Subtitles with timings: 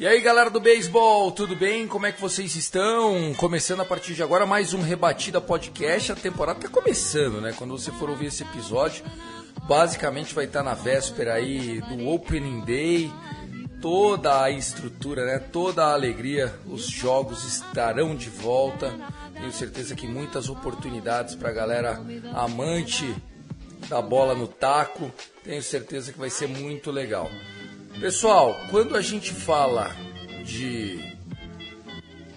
[0.00, 1.86] E aí galera do beisebol, tudo bem?
[1.86, 3.34] Como é que vocês estão?
[3.34, 6.12] Começando a partir de agora mais um Rebatida Podcast.
[6.12, 7.52] A temporada tá começando, né?
[7.54, 9.04] Quando você for ouvir esse episódio,
[9.68, 13.12] basicamente vai estar na véspera aí do Opening Day.
[13.82, 15.38] Toda a estrutura, né?
[15.38, 18.94] Toda a alegria, os jogos estarão de volta.
[19.34, 22.00] Tenho certeza que muitas oportunidades para a galera
[22.32, 23.14] amante
[23.86, 25.12] da bola no taco.
[25.44, 27.30] Tenho certeza que vai ser muito legal.
[28.00, 29.94] Pessoal, quando a gente fala
[30.42, 30.98] de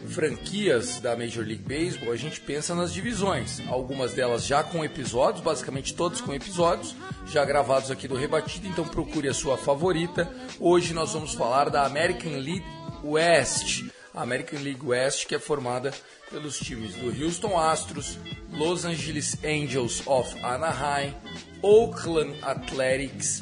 [0.09, 3.61] franquias da Major League Baseball, a gente pensa nas divisões.
[3.69, 6.93] Algumas delas já com episódios, basicamente todas com episódios,
[7.27, 10.29] já gravados aqui do Rebatido, então procure a sua favorita.
[10.59, 12.65] Hoje nós vamos falar da American League
[13.01, 13.85] West.
[14.13, 15.93] A American League West, que é formada
[16.29, 18.19] pelos times do Houston Astros,
[18.51, 21.15] Los Angeles Angels of Anaheim,
[21.61, 23.41] Oakland Athletics,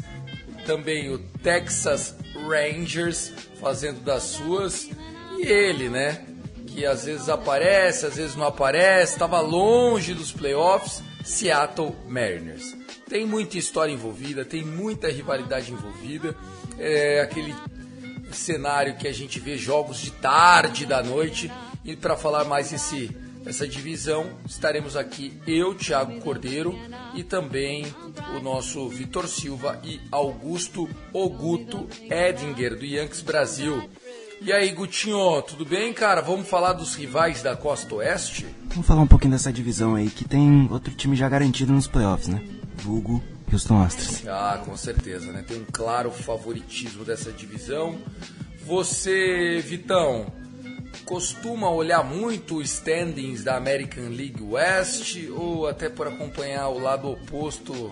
[0.66, 4.90] também o Texas Rangers fazendo das suas.
[5.38, 6.26] E ele, né,
[6.68, 12.76] que às vezes aparece, às vezes não aparece, estava longe dos playoffs, Seattle Mariners.
[13.10, 16.36] Tem muita história envolvida, tem muita rivalidade envolvida,
[16.80, 17.54] é aquele
[18.32, 21.52] cenário que a gente vê jogos de tarde da noite.
[21.84, 23.10] E para falar mais esse
[23.46, 26.78] essa divisão, estaremos aqui eu, Thiago Cordeiro
[27.16, 27.86] e também
[28.38, 33.90] o nosso Vitor Silva e Augusto Oguto Edinger do Yankees Brasil.
[34.44, 36.22] E aí, Gutinho, tudo bem, cara?
[36.22, 38.48] Vamos falar dos rivais da Costa Oeste?
[38.70, 42.28] Vamos falar um pouquinho dessa divisão aí, que tem outro time já garantido nos playoffs,
[42.28, 42.42] né?
[42.78, 43.22] Vulgo
[43.52, 44.28] Houston Astros.
[44.28, 45.44] Ah, com certeza, né?
[45.48, 48.00] Tem um claro favoritismo dessa divisão.
[48.66, 50.32] Você, Vitão,
[51.06, 57.10] costuma olhar muito os standings da American League West ou até por acompanhar o lado
[57.10, 57.92] oposto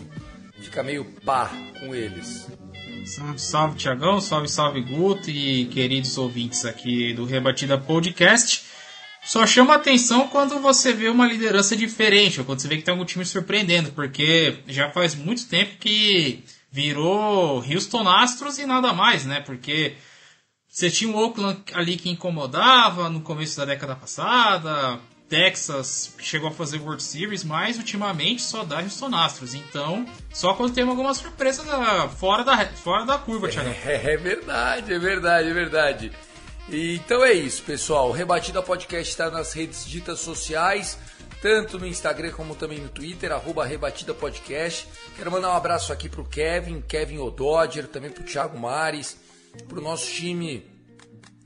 [0.61, 2.47] fica meio pá com eles?
[3.05, 8.63] Salve, salve, Tiagão, salve, salve, Guto e queridos ouvintes aqui do Rebatida Podcast.
[9.23, 12.91] Só chama atenção quando você vê uma liderança diferente, ou quando você vê que tem
[12.91, 19.25] algum time surpreendendo, porque já faz muito tempo que virou Houston Astros e nada mais,
[19.25, 19.41] né?
[19.41, 19.95] Porque
[20.69, 26.51] você tinha o Oakland ali que incomodava no começo da década passada, Texas chegou a
[26.51, 29.53] fazer World Series, mas ultimamente só dá Houston Astros.
[29.53, 33.69] Então, só quando tem alguma surpresa da- fora, da, fora da curva, Thiago.
[33.85, 36.11] É, é verdade, é verdade, é verdade.
[36.69, 38.09] E, então é isso, pessoal.
[38.09, 40.97] O Rebatida Podcast está nas redes ditas sociais,
[41.41, 44.87] tanto no Instagram como também no Twitter, arroba Rebatida Podcast.
[45.15, 49.17] Quero mandar um abraço aqui pro Kevin, Kevin Ododger, também pro Thiago Mares,
[49.67, 50.65] pro nosso time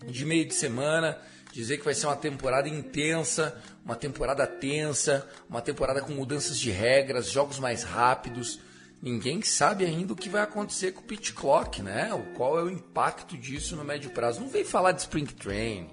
[0.06, 1.18] de meio de semana.
[1.52, 6.72] Dizer que vai ser uma temporada intensa, uma temporada tensa, uma temporada com mudanças de
[6.72, 8.60] regras, jogos mais rápidos.
[9.02, 12.14] Ninguém sabe ainda o que vai acontecer com o pitch clock, né?
[12.14, 14.42] O qual é o impacto disso no médio prazo.
[14.42, 15.90] Não vem falar de Spring Train.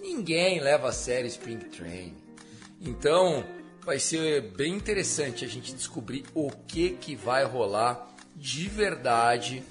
[0.00, 2.14] Ninguém leva a sério Spring Train.
[2.80, 3.44] Então,
[3.84, 9.64] vai ser bem interessante a gente descobrir o que que vai rolar de verdade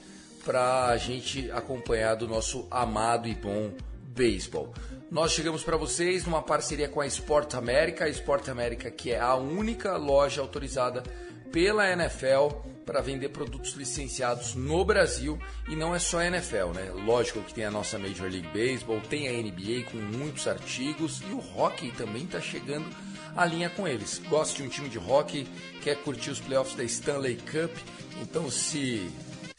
[0.44, 3.72] para a gente acompanhar do nosso amado e bom
[4.02, 4.74] beisebol.
[5.10, 9.20] Nós chegamos para vocês numa parceria com a Sport América, a Sport América que é
[9.20, 11.04] a única loja autorizada
[11.52, 15.38] pela NFL para vender produtos licenciados no Brasil
[15.68, 16.92] e não é só a NFL, né?
[17.06, 21.32] Lógico que tem a nossa Major League Baseball, tem a NBA com muitos artigos e
[21.32, 22.88] o hockey também está chegando
[23.36, 24.22] a linha com eles.
[24.30, 25.48] Gosta de um time de hockey,
[25.82, 27.76] quer curtir os playoffs da Stanley Cup,
[28.22, 29.10] então se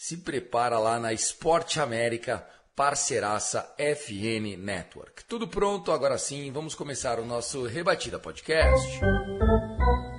[0.02, 2.44] se prepara lá na Esporte América,
[2.74, 5.24] parceiraça FN Network.
[5.26, 8.98] Tudo pronto, agora sim, vamos começar o nosso Rebatida Podcast.
[8.98, 10.11] Como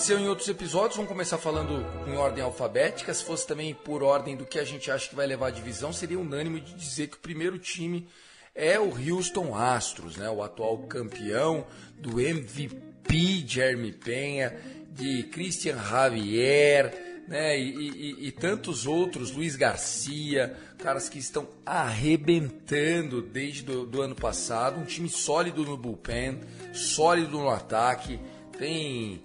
[0.00, 3.12] aconteceu em outros episódios, vamos começar falando em ordem alfabética.
[3.12, 5.92] Se fosse também por ordem do que a gente acha que vai levar a divisão,
[5.92, 8.08] seria unânime de dizer que o primeiro time
[8.54, 10.30] é o Houston Astros, né?
[10.30, 11.66] o atual campeão
[11.98, 14.58] do MVP Jeremy Penha,
[14.90, 17.58] de Christian Javier, né?
[17.58, 24.14] E, e, e, tantos outros, Luiz Garcia, caras que estão arrebentando desde do, do ano
[24.14, 24.80] passado.
[24.80, 26.40] Um time sólido no bullpen,
[26.72, 28.18] sólido no ataque.
[28.58, 29.22] Tem,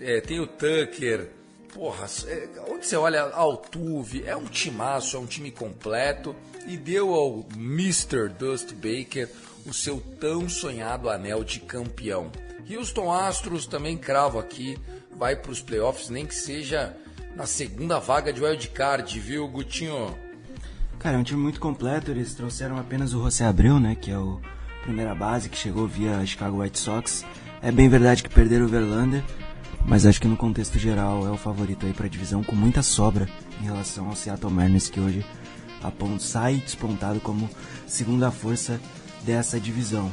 [0.00, 1.30] é, tem o Tucker.
[1.72, 6.34] Porra, é, onde você olha Altuve, é um timaço, é um time completo.
[6.66, 8.28] E deu ao Mr.
[8.28, 9.28] Dust Baker
[9.66, 12.30] o seu tão sonhado anel de campeão.
[12.68, 14.78] Houston Astros também cravo aqui,
[15.16, 16.96] vai para os playoffs, nem que seja
[17.36, 20.16] na segunda vaga de wildcard, viu, Gutinho?
[20.98, 24.18] Cara, é um time muito completo, eles trouxeram apenas o José Abreu, né, que é
[24.18, 24.40] o
[24.82, 27.24] primeira base que chegou via Chicago White Sox.
[27.60, 29.22] É bem verdade que perderam o Verlander,
[29.86, 32.82] mas acho que no contexto geral é o favorito aí para a divisão com muita
[32.82, 33.28] sobra
[33.60, 35.24] em relação ao Seattle Mariners que hoje
[36.18, 37.48] sai despontado como
[37.86, 38.80] segunda força
[39.24, 40.12] dessa divisão.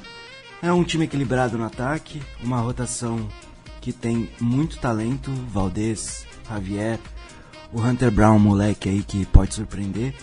[0.61, 3.27] É um time equilibrado no ataque, uma rotação
[3.81, 6.99] que tem muito talento, Valdez, Javier,
[7.71, 10.13] o Hunter Brown, moleque aí que pode surpreender.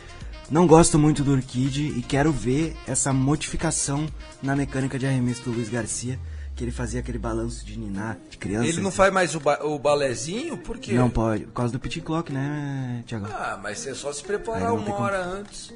[0.51, 4.07] Não gosto muito do Urquide e quero ver essa modificação
[4.43, 6.19] na mecânica de arremesso do Luiz Garcia,
[6.61, 8.69] que ele fazia aquele balanço de ninar de criança.
[8.69, 10.59] Ele não faz mais o, ba o balezinho?
[10.59, 10.93] Por quê?
[10.93, 13.29] Não pode, por causa do pit clock, né, Thiago?
[13.33, 15.37] Ah, mas é só se preparar uma hora como...
[15.37, 15.73] antes.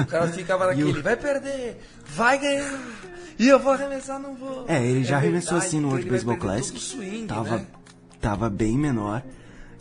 [0.00, 1.02] o cara ficava naquele, o...
[1.02, 1.76] vai perder,
[2.06, 2.80] vai ganhar,
[3.36, 4.64] e eu vou arremessar, não vou.
[4.68, 6.78] É, ele já é arremessou assim no World Baseball Classic.
[6.78, 7.66] Swing, tava, né?
[8.20, 9.24] tava bem menor.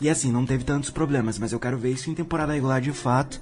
[0.01, 2.93] E assim, não teve tantos problemas, mas eu quero ver isso em temporada regular de
[2.93, 3.39] fato.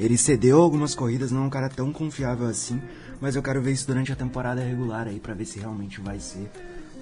[0.00, 2.80] Ele cedeu algumas corridas, não é um cara tão confiável assim,
[3.20, 6.18] mas eu quero ver isso durante a temporada regular aí para ver se realmente vai
[6.20, 6.50] ser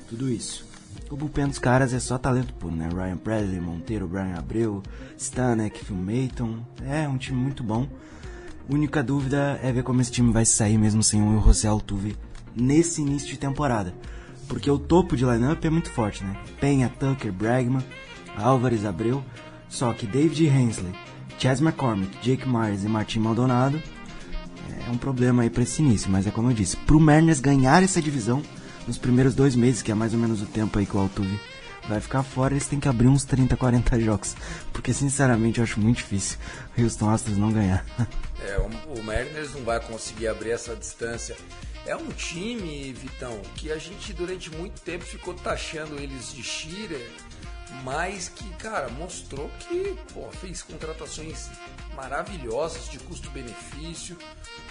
[0.08, 0.66] tudo isso.
[1.10, 2.88] O bullpen dos caras é só talento puro, né?
[2.88, 4.82] Ryan Presley, Monteiro, Brian Abreu,
[5.18, 6.58] Stanek, Phil Mayton.
[6.84, 7.86] É um time muito bom.
[8.68, 12.16] Única dúvida é ver como esse time vai sair mesmo sem o José Altuve
[12.54, 13.94] nesse início de temporada.
[14.48, 16.36] Porque o topo de lineup é muito forte, né?
[16.60, 17.84] Penha, Tucker, Bregman,
[18.36, 19.22] Álvares, Abreu.
[19.68, 20.92] Só que David Hensley,
[21.38, 23.80] Chas McCormick, Jake Myers e Martin Maldonado
[24.86, 26.10] é um problema aí para esse início.
[26.10, 28.42] Mas é como eu disse, pro Mariners ganhar essa divisão
[28.86, 31.40] nos primeiros dois meses, que é mais ou menos o tempo aí que o Altuve
[31.88, 34.34] vai ficar fora, eles têm que abrir uns 30, 40 jogos.
[34.72, 36.38] Porque sinceramente eu acho muito difícil
[36.76, 37.84] o Houston Astros não ganhar.
[38.40, 41.36] É, o, o não vai conseguir abrir essa distância.
[41.86, 47.00] É um time, Vitão, que a gente durante muito tempo ficou taxando eles de Shira,
[47.82, 51.48] mas que, cara, mostrou que pô, fez contratações
[51.94, 54.16] maravilhosas de custo-benefício,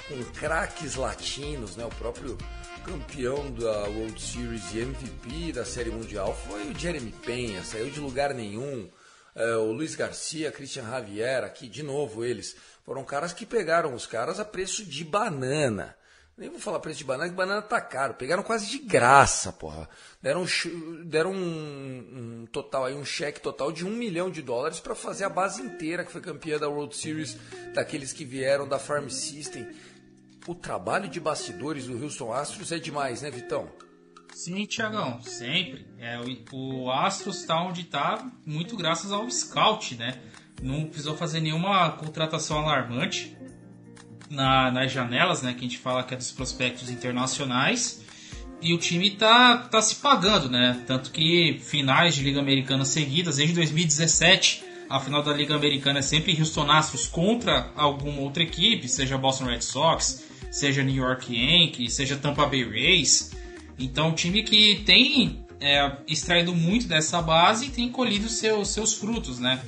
[0.08, 1.86] com craques latinos, né?
[1.86, 2.38] O próprio
[2.86, 8.00] campeão da World Series e MVP da Série Mundial foi o Jeremy Penha, saiu de
[8.00, 8.90] lugar nenhum.
[9.34, 12.56] É, o Luiz Garcia, Christian Javier, aqui de novo eles
[12.86, 15.96] foram caras que pegaram os caras a preço de banana.
[16.38, 18.14] Nem vou falar preço de banana, que banana tá caro.
[18.16, 19.88] Pegaram quase de graça, porra.
[20.22, 20.46] Deram,
[21.06, 25.24] deram um, um total aí, um cheque total de um milhão de dólares para fazer
[25.24, 27.38] a base inteira que foi campeã da World Series,
[27.74, 29.66] daqueles que vieram da Farm System.
[30.46, 33.72] O trabalho de bastidores do Houston Astros é demais, né, Vitão?
[34.34, 35.88] Sim, Tiagão, sempre.
[35.98, 40.22] É, o, o Astros está onde está muito graças ao scout, né?
[40.62, 43.35] Não precisou fazer nenhuma contratação alarmante
[44.30, 45.54] na, nas janelas, né?
[45.54, 48.04] Que a gente fala que é dos prospectos internacionais.
[48.62, 50.82] E o time tá, tá se pagando, né?
[50.88, 56.02] Tanto que finais de Liga Americana seguidas, desde 2017, a final da Liga Americana é
[56.02, 61.94] sempre Houston Astros contra alguma outra equipe, seja Boston Red Sox, seja New York Yankees,
[61.94, 63.32] seja Tampa Bay Rays.
[63.78, 68.94] Então, um time que tem é, extraído muito dessa base e tem colhido seus, seus
[68.94, 69.60] frutos, né?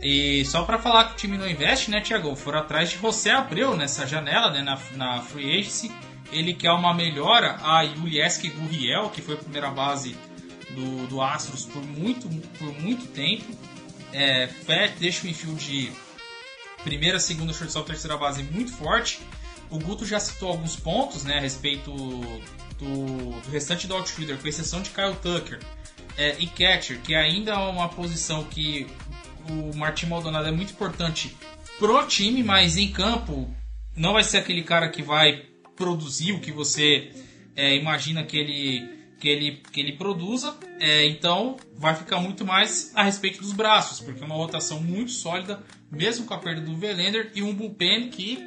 [0.00, 2.34] E só para falar que o time não investe, né, Thiago?
[2.34, 5.92] Foram atrás de José Abreu nessa janela, né, na, na Free Agency.
[6.32, 10.16] Ele quer uma melhora a Julieski Gurriel, que foi a primeira base
[10.70, 13.44] do, do Astros por muito, por muito tempo.
[14.10, 14.48] É,
[14.98, 15.92] deixa o infield de
[16.82, 19.20] primeira, segunda, shortstop, terceira base muito forte.
[19.68, 21.92] O Guto já citou alguns pontos né, a respeito
[22.82, 25.60] do, do restante do outfielder, com exceção de Kyle Tucker
[26.16, 28.86] é, e catcher, que ainda é uma posição que
[29.48, 31.36] o Martin Maldonado é muito importante
[31.78, 33.48] pro time, mas em campo
[33.96, 35.44] não vai ser aquele cara que vai
[35.76, 37.10] produzir o que você
[37.54, 42.90] é, imagina que ele que ele, que ele produza, é, então vai ficar muito mais
[42.92, 46.76] a respeito dos braços, porque é uma rotação muito sólida, mesmo com a perda do
[46.76, 48.44] Velender e um bullpen que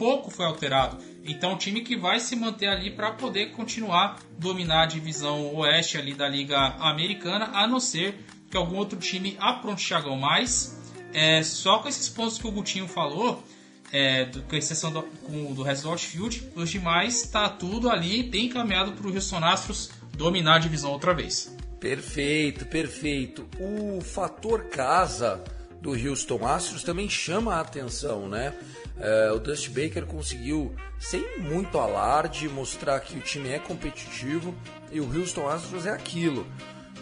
[0.00, 0.96] pouco foi alterado.
[1.22, 5.98] Então, o time que vai se manter ali para poder continuar dominar a divisão oeste
[5.98, 8.14] ali da Liga Americana, a não ser
[8.50, 10.16] que algum outro time apronte Thiagão.
[10.16, 10.80] Mas,
[11.12, 13.44] é, só com esses pontos que o Gutinho falou,
[13.92, 18.22] é, do, com exceção do, com, do resto do outfield, os demais está tudo ali
[18.22, 21.54] bem encaminhado para o Houston Astros dominar a divisão outra vez.
[21.78, 23.46] Perfeito, perfeito.
[23.58, 25.44] O fator casa
[25.80, 28.54] do Houston Astros também chama a atenção, né?
[29.00, 34.54] É, o Dusty Baker conseguiu, sem muito alarde, mostrar que o time é competitivo
[34.92, 36.46] e o Houston Astros é aquilo.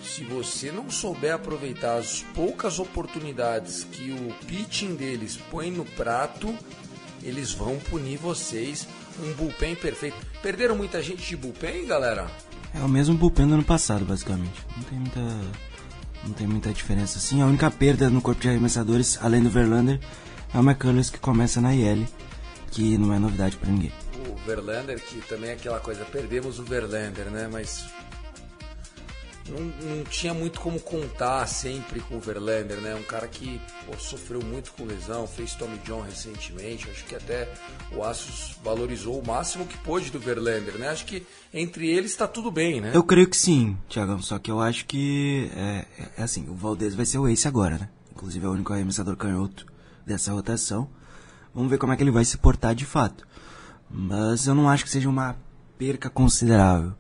[0.03, 6.57] Se você não souber aproveitar as poucas oportunidades que o pitching deles põe no prato,
[7.23, 8.87] eles vão punir vocês.
[9.21, 10.17] Um bullpen perfeito.
[10.41, 12.31] Perderam muita gente de bullpen, galera?
[12.73, 14.65] É o mesmo bullpen do ano passado, basicamente.
[14.77, 15.21] Não tem muita.
[16.25, 17.43] Não tem muita diferença assim.
[17.43, 20.01] A única perda no corpo de arremessadores, além do Verlander,
[20.53, 22.07] é o McCullers que começa na IL,
[22.71, 23.93] que não é novidade para ninguém.
[24.29, 27.49] O Verlander, que também é aquela coisa, perdemos o Verlander, né?
[27.51, 27.85] Mas
[29.49, 32.95] não, não, tinha muito como contar sempre com o Verlander, né?
[32.95, 36.89] Um cara que pô, sofreu muito com lesão, fez Tommy John recentemente.
[36.91, 37.49] Acho que até
[37.93, 40.89] o Astros valorizou o máximo que pôde do Verlander, né?
[40.89, 42.93] Acho que entre eles está tudo bem, né?
[42.95, 44.21] Eu creio que sim, Thiagão.
[44.21, 45.85] Só que eu acho que é,
[46.19, 47.89] é assim, o Valdez vai ser o ace agora, né?
[48.13, 49.67] Inclusive é o único arremessador canhoto
[50.09, 50.89] dessa rotação.
[51.55, 53.27] Vamos ver como é que ele vai se portar de fato.
[53.91, 55.37] Mas eu não acho que seja uma
[55.79, 56.93] perca considerável.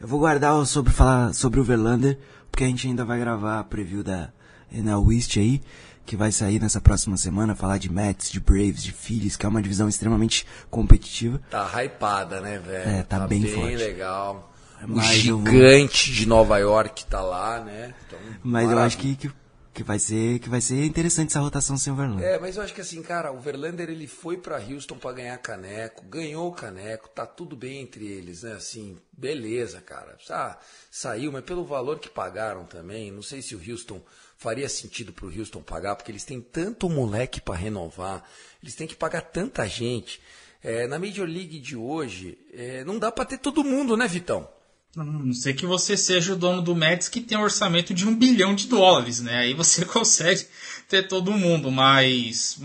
[0.00, 2.18] Eu vou guardar sobre falar sobre o Verlander,
[2.50, 4.30] porque a gente ainda vai gravar a preview da
[4.72, 5.62] Enel West aí,
[6.04, 9.48] que vai sair nessa próxima semana, falar de Mets, de Braves, de Phillies, que é
[9.48, 11.40] uma divisão extremamente competitiva.
[11.50, 12.90] Tá hypada, né, velho?
[12.90, 13.76] É, tá, tá bem, bem forte.
[13.76, 14.52] legal.
[14.88, 16.18] O gigante vou...
[16.18, 17.94] de Nova York tá lá, né?
[18.06, 18.80] Então, Mas maravilha.
[18.80, 19.30] eu acho que, que
[19.72, 22.26] que vai ser que vai ser interessante essa rotação sem o Verlander.
[22.26, 25.38] É, mas eu acho que assim, cara, o Verlander ele foi para Houston para ganhar
[25.38, 28.52] caneco, ganhou caneco, tá tudo bem entre eles, né?
[28.52, 30.16] Assim, beleza, cara.
[30.30, 30.58] Ah,
[30.90, 34.02] saiu, mas pelo valor que pagaram também, não sei se o Houston
[34.36, 38.28] faria sentido pro Houston pagar, porque eles têm tanto moleque para renovar,
[38.62, 40.20] eles têm que pagar tanta gente.
[40.62, 44.48] É, na Major League de hoje, é, não dá para ter todo mundo, né, Vitão?
[44.94, 48.14] Não sei que você seja o dono do Mets que tem um orçamento de um
[48.14, 49.38] bilhão de dólares, né?
[49.38, 50.46] Aí você consegue
[50.86, 52.58] ter todo mundo, mas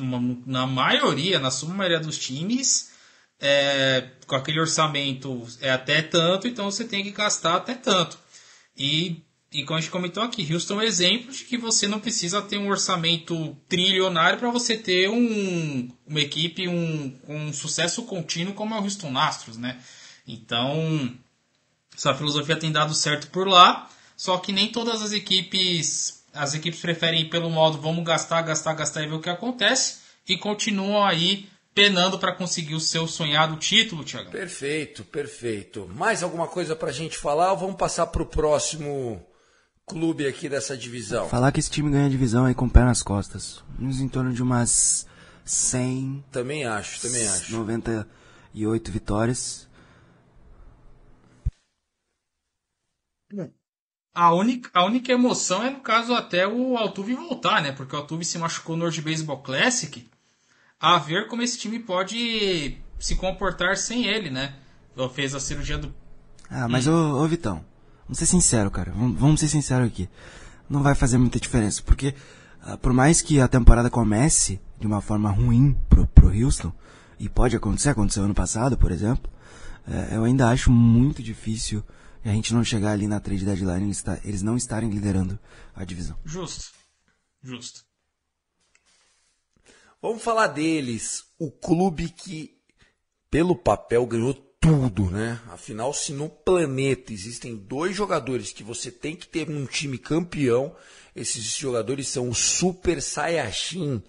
[0.46, 2.92] na maioria, na sua maioria dos times,
[3.40, 8.20] é, com aquele orçamento é até tanto, então você tem que gastar até tanto.
[8.78, 12.00] E, e como a gente comentou aqui, Houston é um exemplo de que você não
[12.00, 18.54] precisa ter um orçamento trilionário para você ter um, uma equipe, um, um sucesso contínuo
[18.54, 19.80] como é o Houston Astros, né?
[20.28, 21.18] Então
[21.98, 26.80] essa filosofia tem dado certo por lá, só que nem todas as equipes, as equipes
[26.80, 29.98] preferem ir pelo modo vamos gastar, gastar, gastar e ver o que acontece
[30.30, 34.32] e continuam aí penando para conseguir o seu sonhado título, Thiago.
[34.32, 35.90] Perfeito, perfeito.
[35.96, 39.24] Mais alguma coisa para a gente falar ou vamos passar para o próximo
[39.86, 41.30] clube aqui dessa divisão?
[41.30, 43.64] Falar que esse time ganha a divisão aí com o pé nas costas.
[43.80, 45.06] Uns em torno de umas
[45.46, 46.26] 100.
[46.32, 47.52] Também acho, também acho.
[47.56, 49.67] 98 vitórias.
[54.18, 57.72] A única, a única emoção é, no caso, até o Altuve voltar, né?
[57.72, 60.10] Porque o Altuve se machucou no World Baseball Classic.
[60.80, 64.56] A ver como esse time pode se comportar sem ele, né?
[64.98, 65.94] Ele fez a cirurgia do.
[66.50, 66.94] Ah, mas hum.
[66.94, 67.64] ô, ô Vitão,
[68.06, 68.92] vamos ser sincero, cara.
[68.92, 70.10] Vamos, vamos ser sinceros aqui.
[70.68, 72.16] Não vai fazer muita diferença, porque
[72.66, 76.74] uh, por mais que a temporada comece de uma forma ruim pro, pro Houston,
[77.20, 79.30] e pode acontecer, aconteceu ano passado, por exemplo,
[79.88, 81.84] uh, eu ainda acho muito difícil
[82.28, 85.40] e a gente não chegar ali na trade deadline, eles, tá, eles não estarem liderando
[85.74, 86.20] a divisão.
[86.26, 86.74] Justo.
[87.42, 87.86] Justo.
[90.02, 91.24] Vamos falar deles.
[91.40, 92.60] O clube que,
[93.32, 95.40] pelo papel, ganhou tudo, né?
[95.48, 100.76] Afinal, se no planeta existem dois jogadores que você tem que ter num time campeão,
[101.16, 104.04] esses jogadores são o Super Saiyajin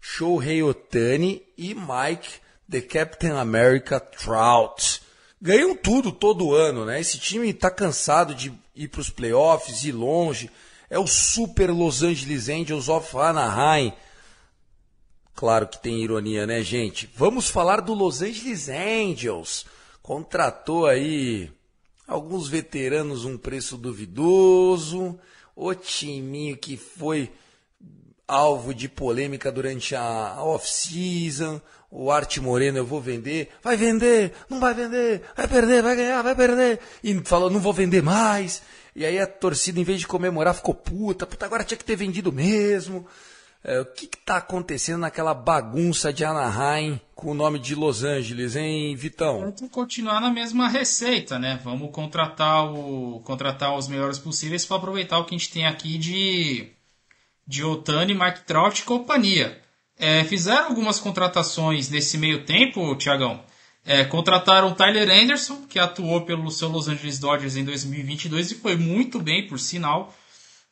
[0.00, 2.38] Shohei Otani e Mike,
[2.70, 5.04] the Captain America Trout
[5.40, 7.00] ganham tudo todo ano, né?
[7.00, 10.50] Esse time está cansado de ir para os playoffs, ir longe.
[10.88, 13.92] É o super Los Angeles Angels of Anaheim.
[15.34, 17.10] Claro que tem ironia, né, gente?
[17.14, 19.66] Vamos falar do Los Angeles Angels.
[20.02, 21.50] Contratou aí
[22.06, 25.18] alguns veteranos um preço duvidoso.
[25.54, 27.30] O timinho que foi
[28.26, 34.60] alvo de polêmica durante a off-season o Arte Moreno, eu vou vender, vai vender, não
[34.60, 36.80] vai vender, vai perder, vai ganhar, vai perder.
[37.02, 38.62] E falou, não vou vender mais.
[38.94, 41.96] E aí a torcida, em vez de comemorar, ficou puta, puta, agora tinha que ter
[41.96, 43.06] vendido mesmo.
[43.62, 48.54] É, o que está acontecendo naquela bagunça de Anaheim com o nome de Los Angeles,
[48.54, 49.40] hein, Vitão?
[49.40, 51.58] Vamos continuar na mesma receita, né?
[51.64, 55.98] Vamos contratar, o, contratar os melhores possíveis para aproveitar o que a gente tem aqui
[55.98, 56.68] de,
[57.46, 59.60] de Otani, Mike Trout e companhia.
[59.98, 63.42] É, fizeram algumas contratações nesse meio tempo, Tiagão.
[63.84, 68.76] É, contrataram Tyler Anderson, que atuou pelo seu Los Angeles Dodgers em 2022 e foi
[68.76, 70.14] muito bem, por sinal.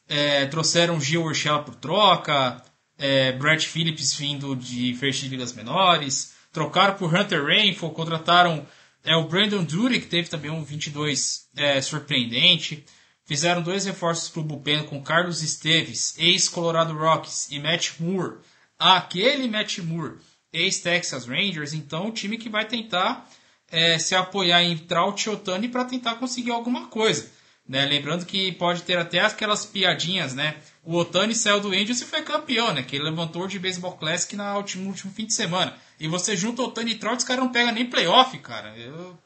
[0.09, 2.63] É, trouxeram Gio Urshela por troca,
[2.99, 8.67] é, Brett Phillips vindo de diferentes ligas menores, trocaram por Hunter Rainfall, contrataram
[9.05, 12.85] é, o Brandon Dury, que teve também um 22 é, surpreendente.
[13.27, 18.39] Fizeram dois reforços para o Bullpen com Carlos Esteves, ex-Colorado Rockies, e Matt Moore,
[18.79, 20.19] aquele Matt Moore,
[20.53, 21.73] ex-Texas Rangers.
[21.73, 23.29] Então, o time que vai tentar
[23.71, 27.31] é, se apoiar em Trout e Otani para tentar conseguir alguma coisa.
[27.67, 27.87] Né?
[27.87, 30.57] Lembrando que pode ter até aquelas piadinhas, né?
[30.83, 32.83] O Otani saiu do Angels e foi campeão, né?
[32.83, 35.75] Que ele levantou de Baseball Classic na último, último fim de semana.
[35.99, 38.77] E você junta Otani e Trout, os caras não pegam nem playoff, cara.
[38.77, 39.19] Eu,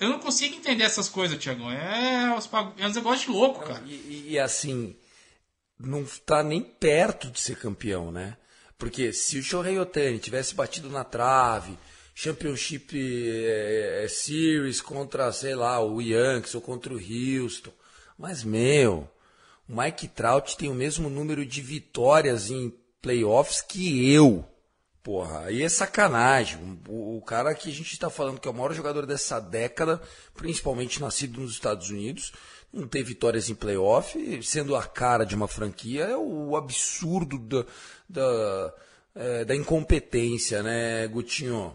[0.00, 1.70] eu não consigo entender essas coisas, Tiagão.
[1.70, 2.34] É,
[2.78, 3.82] é um negócio de louco, cara.
[3.86, 4.96] E, e, assim,
[5.78, 8.36] não tá nem perto de ser campeão, né?
[8.78, 11.78] Porque se o Shohei Otani tivesse batido na trave,
[12.14, 17.72] Championship é, é, Series contra, sei lá, o Yankees ou contra o Houston.
[18.16, 19.08] Mas, meu,
[19.68, 24.44] o Mike Trout tem o mesmo número de vitórias em playoffs que eu.
[25.02, 26.80] Porra, aí é sacanagem.
[26.88, 30.00] O, o, cara que a gente está falando que é o maior jogador dessa década,
[30.34, 32.32] principalmente nascido nos Estados Unidos,
[32.74, 37.64] não tem vitórias em playoff, sendo a cara de uma franquia, é o absurdo da,
[38.08, 38.74] da,
[39.14, 41.74] é, da incompetência, né, Gutinho?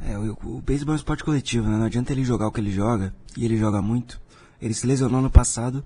[0.00, 1.76] É, o, o beisebol é um esporte coletivo, né?
[1.76, 4.20] Não adianta ele jogar o que ele joga, e ele joga muito.
[4.60, 5.84] Ele se lesionou no passado,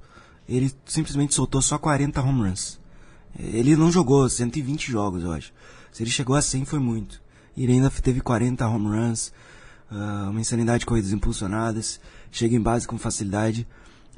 [0.49, 2.81] ele simplesmente soltou só 40 home runs.
[3.39, 5.53] Ele não jogou 120 jogos, eu acho.
[5.91, 7.21] Se ele chegou a 100 foi muito.
[7.57, 9.33] E ele ainda teve 40 home runs,
[9.91, 12.01] uh, uma insanidade de corridas impulsionadas,
[12.33, 13.69] chega em base com facilidade.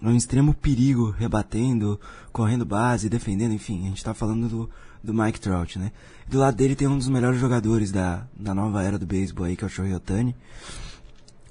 [0.01, 2.01] É um extremo perigo rebatendo,
[2.33, 3.85] correndo base, defendendo, enfim.
[3.85, 4.71] A gente tá falando do,
[5.03, 5.93] do Mike Trout, né?
[6.29, 9.57] Do lado dele tem um dos melhores jogadores da, da nova era do beisebol aí,
[9.57, 10.35] que é o Shohei Otani.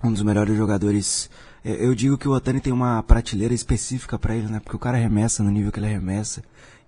[0.03, 1.29] Um dos melhores jogadores.
[1.63, 4.59] Eu digo que o Otani tem uma prateleira específica para ele, né?
[4.59, 6.43] Porque o cara arremessa no nível que ele arremessa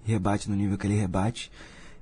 [0.05, 1.51] e rebate no nível que ele rebate.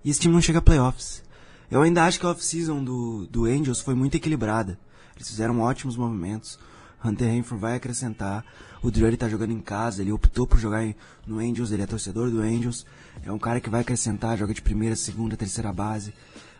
[0.03, 1.23] E esse time não chega a playoffs.
[1.69, 4.77] Eu ainda acho que a off-season do, do Angels foi muito equilibrada.
[5.15, 6.59] Eles fizeram ótimos movimentos.
[7.03, 8.45] Hunter Renfrew vai acrescentar.
[8.81, 10.83] O Drury tá jogando em casa, ele optou por jogar
[11.25, 12.85] no Angels, ele é torcedor do Angels.
[13.25, 16.13] É um cara que vai acrescentar, joga de primeira, segunda, terceira base.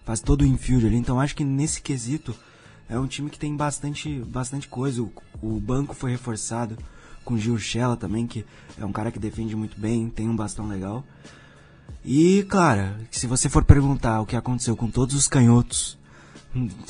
[0.06, 0.98] Faz todo o infield ali.
[0.98, 2.36] Então acho que nesse quesito
[2.90, 5.02] é um time que tem bastante, bastante coisa.
[5.02, 6.78] O, o banco foi reforçado
[7.24, 8.46] com Gil Shella também, que
[8.78, 11.04] é um cara que defende muito bem, tem um bastão legal.
[12.06, 15.98] E, claro, se você for perguntar o que aconteceu com todos os canhotos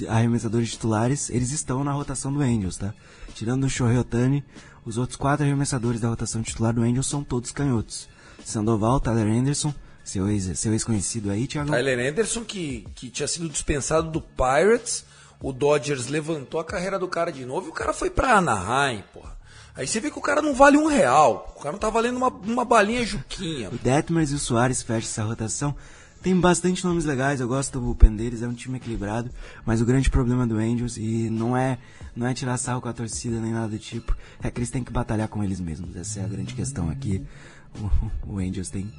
[0.07, 2.93] arremessadores titulares, eles estão na rotação do Angels, tá?
[3.33, 4.43] Tirando o Shohei Otani,
[4.85, 8.09] os outros quatro arremessadores da rotação titular do Angels são todos canhotos.
[8.43, 9.73] Sandoval, Tyler Anderson,
[10.03, 11.71] seu ex-conhecido ex aí, Thiago.
[11.71, 15.05] Tyler Anderson, que, que tinha sido dispensado do Pirates,
[15.41, 19.03] o Dodgers levantou a carreira do cara de novo e o cara foi pra Anaheim,
[19.13, 19.33] porra.
[19.75, 21.51] Aí você vê que o cara não vale um real.
[21.55, 23.69] O cara não tá valendo uma, uma balinha juquinha.
[23.69, 25.75] O Detmers e o Soares fecham essa rotação.
[26.23, 29.29] Tem bastante nomes legais, eu gosto do bullpen deles, é um time equilibrado,
[29.65, 31.77] mas o grande problema do Angels, e não é,
[32.15, 34.85] não é tirar sarro com a torcida nem nada do tipo, é que eles têm
[34.85, 35.97] que batalhar com eles mesmos.
[35.97, 37.21] Essa é a grande questão aqui.
[38.25, 38.89] O, o Angels tem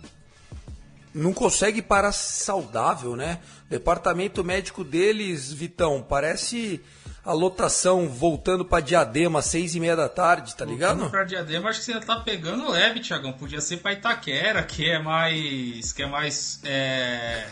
[1.14, 3.38] não consegue parar saudável, né?
[3.70, 6.82] Departamento médico deles, Vitão, parece
[7.24, 10.98] a lotação voltando para Diadema às seis e meia da tarde, tá ligado?
[10.98, 13.32] Voltando pra Diadema, acho que você tá pegando leve, Tiagão.
[13.32, 15.92] Podia ser pra Itaquera, que é mais.
[15.92, 16.60] que é mais.
[16.64, 17.46] É...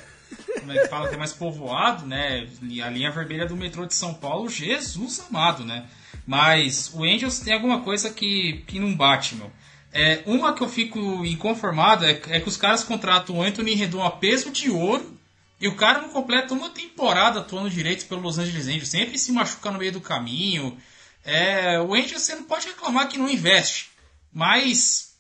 [0.61, 1.09] Como é que fala?
[1.09, 2.47] Que é mais povoado, né?
[2.85, 5.85] A linha vermelha do metrô de São Paulo, Jesus amado, né?
[6.27, 9.51] Mas o Angels tem alguma coisa que, que não bate, meu.
[9.93, 14.03] É, uma que eu fico inconformado é, é que os caras contratam o Anthony Rendon
[14.03, 15.19] a peso de ouro
[15.63, 19.31] e o cara não completa uma temporada atuando direito pelo Los Angeles Angels, sempre se
[19.31, 20.77] machuca no meio do caminho.
[21.25, 23.91] É, o Angels você não pode reclamar que não investe,
[24.33, 25.17] mas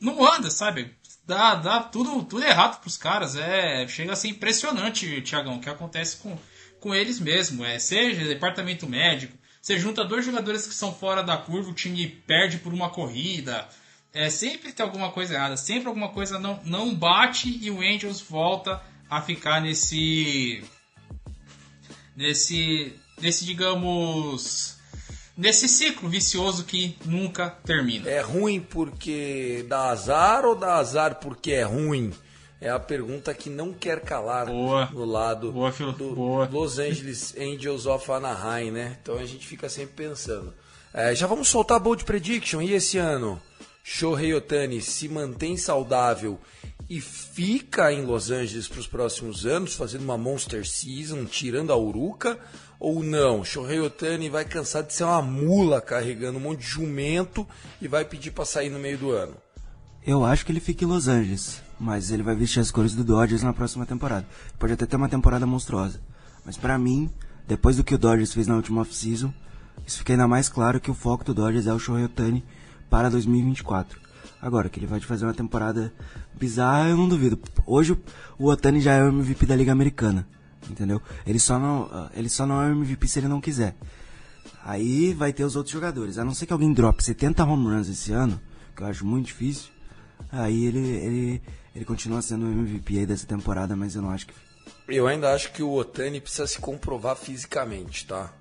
[0.00, 0.96] não anda, sabe?
[1.26, 3.36] Dá, dá tudo, tudo errado pros caras.
[3.36, 6.38] É, chega a ser impressionante, Tiagão, o que acontece com,
[6.80, 7.62] com eles mesmo.
[7.62, 12.06] É, seja departamento médico, você junta dois jogadores que são fora da curva, o time
[12.26, 13.68] perde por uma corrida.
[14.10, 18.22] É, sempre tem alguma coisa errada, sempre alguma coisa não, não bate e o Angels
[18.22, 20.62] volta a ficar nesse
[22.16, 24.76] nesse nesse digamos
[25.36, 28.08] nesse ciclo vicioso que nunca termina.
[28.08, 32.12] É ruim porque dá azar ou dá azar porque é ruim?
[32.58, 34.86] É a pergunta que não quer calar boa.
[34.86, 36.48] no lado boa, do boa.
[36.50, 38.96] Los Angeles Angels of Anaheim, né?
[39.02, 40.54] Então a gente fica sempre pensando.
[40.92, 42.62] É, já vamos soltar a Bold Prediction.
[42.62, 43.40] E esse ano?
[43.84, 46.40] Shohei Otani se mantém saudável
[46.88, 51.76] e fica em Los Angeles para os próximos anos, fazendo uma Monster Season, tirando a
[51.76, 52.38] Uruca,
[52.78, 53.44] ou não?
[53.44, 57.46] Shohei Otani vai cansar de ser uma mula carregando um monte de jumento
[57.80, 59.34] e vai pedir para sair no meio do ano?
[60.06, 63.02] Eu acho que ele fica em Los Angeles, mas ele vai vestir as cores do
[63.02, 64.26] Dodgers na próxima temporada.
[64.58, 66.00] Pode até ter uma temporada monstruosa,
[66.44, 67.10] mas para mim,
[67.48, 69.34] depois do que o Dodgers fez na última off-season,
[69.84, 72.44] isso fica ainda mais claro que o foco do Dodgers é o Shohei Otani
[72.88, 74.06] para 2024.
[74.40, 75.92] Agora, que ele vai fazer uma temporada
[76.38, 77.38] bizarra, eu não duvido.
[77.66, 77.96] Hoje
[78.38, 80.26] o Otani já é o MVP da Liga Americana,
[80.68, 81.00] entendeu?
[81.26, 83.74] Ele só não, ele só não é o MVP se ele não quiser.
[84.64, 86.18] Aí vai ter os outros jogadores.
[86.18, 88.40] A não ser que alguém drop 70 home runs esse ano,
[88.74, 89.70] que eu acho muito difícil,
[90.30, 91.42] aí ele, ele,
[91.74, 94.34] ele continua sendo o MVP aí dessa temporada, mas eu não acho que.
[94.88, 98.32] Eu ainda acho que o Otani precisa se comprovar fisicamente, tá?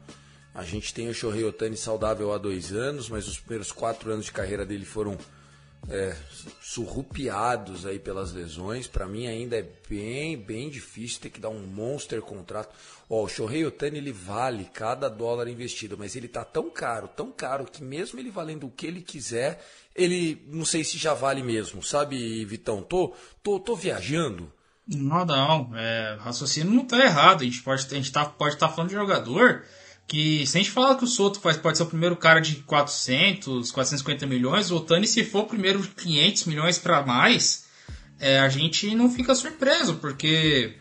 [0.53, 4.25] A gente tem o Shohei Otani saudável há dois anos, mas os primeiros quatro anos
[4.25, 5.17] de carreira dele foram
[5.89, 6.15] é,
[6.61, 8.87] surrupiados aí pelas lesões.
[8.87, 12.73] Para mim ainda é bem, bem difícil ter que dar um monster contrato.
[13.09, 17.31] Ó, o Shohei Otani ele vale cada dólar investido, mas ele tá tão caro, tão
[17.31, 19.63] caro que mesmo ele valendo o que ele quiser,
[19.95, 22.81] ele não sei se já vale mesmo, sabe, Vitão?
[22.81, 24.51] Tô, tô, tô viajando.
[24.87, 27.41] Não, não, é, raciocínio não tá errado.
[27.41, 29.63] A gente pode, a gente tá, pode estar tá falando de jogador
[30.07, 33.71] que se a gente fala que o Soto pode ser o primeiro cara de 400,
[33.71, 37.65] 450 milhões, o Otani se for o primeiro de 500 milhões para mais,
[38.19, 40.75] é, a gente não fica surpreso, porque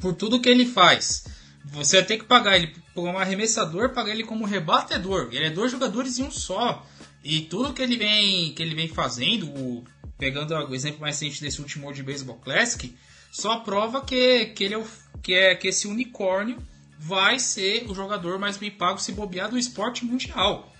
[0.00, 1.24] por tudo que ele faz,
[1.64, 5.28] você vai ter que pagar ele como arremessador, pagar ele como rebatedor.
[5.30, 6.84] Ele é dois jogadores em um só.
[7.22, 9.84] E tudo que ele vem, que ele vem fazendo,
[10.18, 12.92] pegando o exemplo mais recente desse último World Baseball Classic,
[13.30, 14.86] só prova que, que ele é, o,
[15.22, 16.58] que é que esse unicórnio
[17.04, 20.72] vai ser o jogador mais bem pago se bobear do esporte mundial.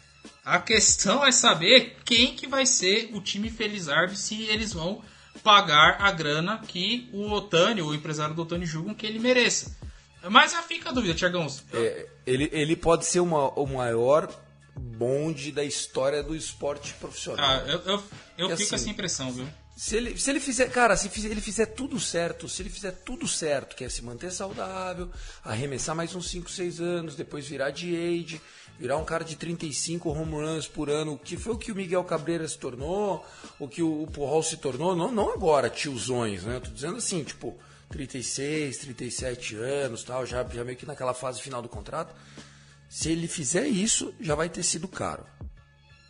[0.45, 5.03] A questão é saber quem que vai ser o time Felizardo se eles vão
[5.43, 9.77] pagar a grana que o Otani, o empresário do Otani, julgam que ele mereça.
[10.31, 11.49] Mas já fica a dúvida, Tiagão.
[11.73, 14.33] É, ele, ele pode ser uma, o maior
[14.77, 17.45] bonde da história do esporte profissional.
[17.45, 18.05] Ah, eu, eu,
[18.39, 19.49] eu fico assim, com essa impressão, viu?
[19.75, 23.27] Se ele, se ele fizer, cara, se ele fizer tudo certo, se ele fizer tudo
[23.27, 25.11] certo, que é se manter saudável,
[25.43, 28.41] arremessar mais uns 5, 6 anos, depois virar de age,
[28.79, 32.05] virar um cara de 35 home runs por ano, que foi o que o Miguel
[32.05, 33.25] Cabreira se tornou,
[33.59, 36.57] o que o, o Pujol se tornou, não, não agora, tiozões, né?
[36.57, 37.59] Eu tô dizendo assim, tipo,
[37.89, 42.15] 36, 37 anos, tal, já, já meio que naquela fase final do contrato.
[42.89, 45.25] Se ele fizer isso, já vai ter sido caro.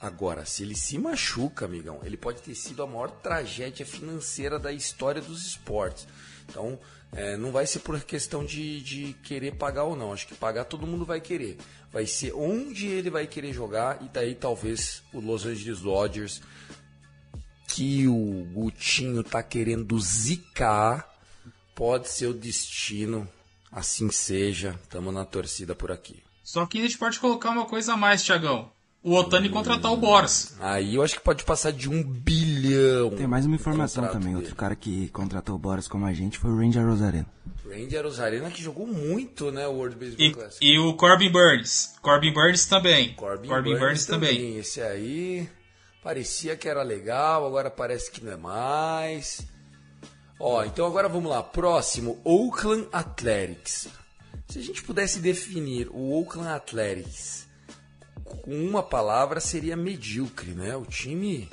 [0.02, 4.72] Agora, se ele se machuca, amigão, ele pode ter sido a maior tragédia financeira da
[4.72, 6.08] história dos esportes.
[6.48, 6.76] Então,
[7.12, 10.12] é, não vai ser por questão de, de querer pagar ou não.
[10.12, 11.56] Acho que pagar todo mundo vai querer.
[11.92, 16.42] Vai ser onde ele vai querer jogar e daí talvez o Los Angeles Dodgers,
[17.68, 21.08] que o Gutinho tá querendo zicar,
[21.76, 23.28] pode ser o destino.
[23.70, 26.20] Assim seja, estamos na torcida por aqui.
[26.42, 28.68] Só que a gente pode colocar uma coisa a mais, Tiagão
[29.02, 30.54] o Otani contratar o Boras.
[30.60, 33.10] Aí eu acho que pode passar de um bilhão.
[33.10, 34.28] Tem mais uma informação também.
[34.28, 34.36] Dele.
[34.36, 37.26] Outro cara que contratou o Boras como agente foi o Ranger Rosarena.
[37.68, 40.64] Ranger Rosarena que jogou muito, né, o World Baseball e, Classic.
[40.64, 41.94] E o Corbin Burns.
[42.00, 43.14] Corbin Burns também.
[43.14, 44.36] Corbin, Corbin Burns, Burns também.
[44.36, 44.58] também.
[44.58, 45.48] Esse aí
[46.02, 49.42] parecia que era legal, agora parece que não é mais.
[50.38, 51.42] Ó, então agora vamos lá.
[51.42, 53.88] Próximo, Oakland Athletics.
[54.48, 57.51] Se a gente pudesse definir o Oakland Athletics
[58.36, 60.76] com uma palavra seria medíocre, né?
[60.76, 61.48] O time,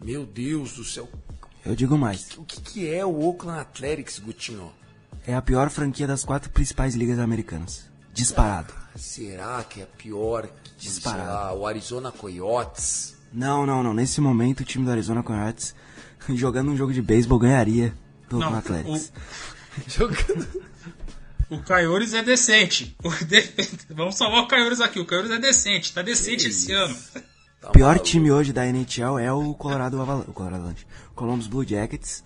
[0.00, 1.08] meu Deus do céu.
[1.64, 2.36] Eu digo mais.
[2.36, 4.72] O que, que é o Oakland Athletics, Gutinho?
[5.26, 7.88] É a pior franquia das quatro principais ligas americanas.
[8.12, 8.72] Disparado.
[8.76, 11.28] Ah, será que é pior que Disparado.
[11.28, 13.16] Lá, o Arizona Coyotes?
[13.32, 13.92] Não, não, não.
[13.92, 15.74] Nesse momento o time do Arizona Coyotes,
[16.30, 17.94] jogando um jogo de beisebol, ganharia
[18.28, 19.12] do Oakland Athletics.
[19.14, 19.82] O...
[19.90, 20.67] jogando...
[21.50, 22.96] O Caiores é decente.
[23.90, 25.00] Vamos salvar o Caiores aqui.
[25.00, 25.92] O Caiores é decente.
[25.92, 26.72] Tá decente que esse isso?
[26.72, 26.96] ano.
[27.60, 28.04] Tá o pior maluco.
[28.04, 30.30] time hoje da NHL é o Colorado Avalanche.
[30.30, 30.76] O Colorado
[31.10, 32.22] O Columbus Blue Jackets.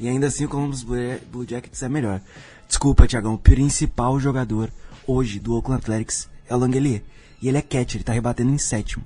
[0.00, 2.20] E ainda assim o Columbus Blue Jackets é melhor.
[2.66, 3.34] Desculpa, Tiagão.
[3.34, 4.72] O principal jogador
[5.06, 7.02] hoje do Oakland Athletics é o Langelier.
[7.40, 9.04] E ele é catcher, ele tá rebatendo em sétimo.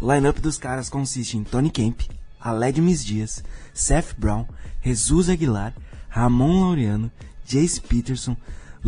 [0.00, 2.02] O lineup dos caras consiste em Tony Kemp,
[2.40, 3.42] Aledmis Dias,
[3.74, 4.46] Seth Brown,
[4.82, 5.74] Jesus Aguilar,
[6.08, 7.10] Ramon Laureano,
[7.44, 8.36] Jace Peterson,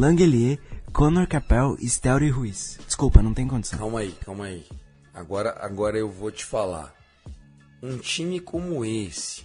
[0.01, 0.59] Langelier,
[0.95, 2.79] Conor Capel e Stelry Ruiz.
[2.87, 3.79] Desculpa, não tem condição.
[3.79, 4.65] Calma aí, calma aí.
[5.13, 6.95] Agora, agora eu vou te falar.
[7.83, 9.45] Um time como esse,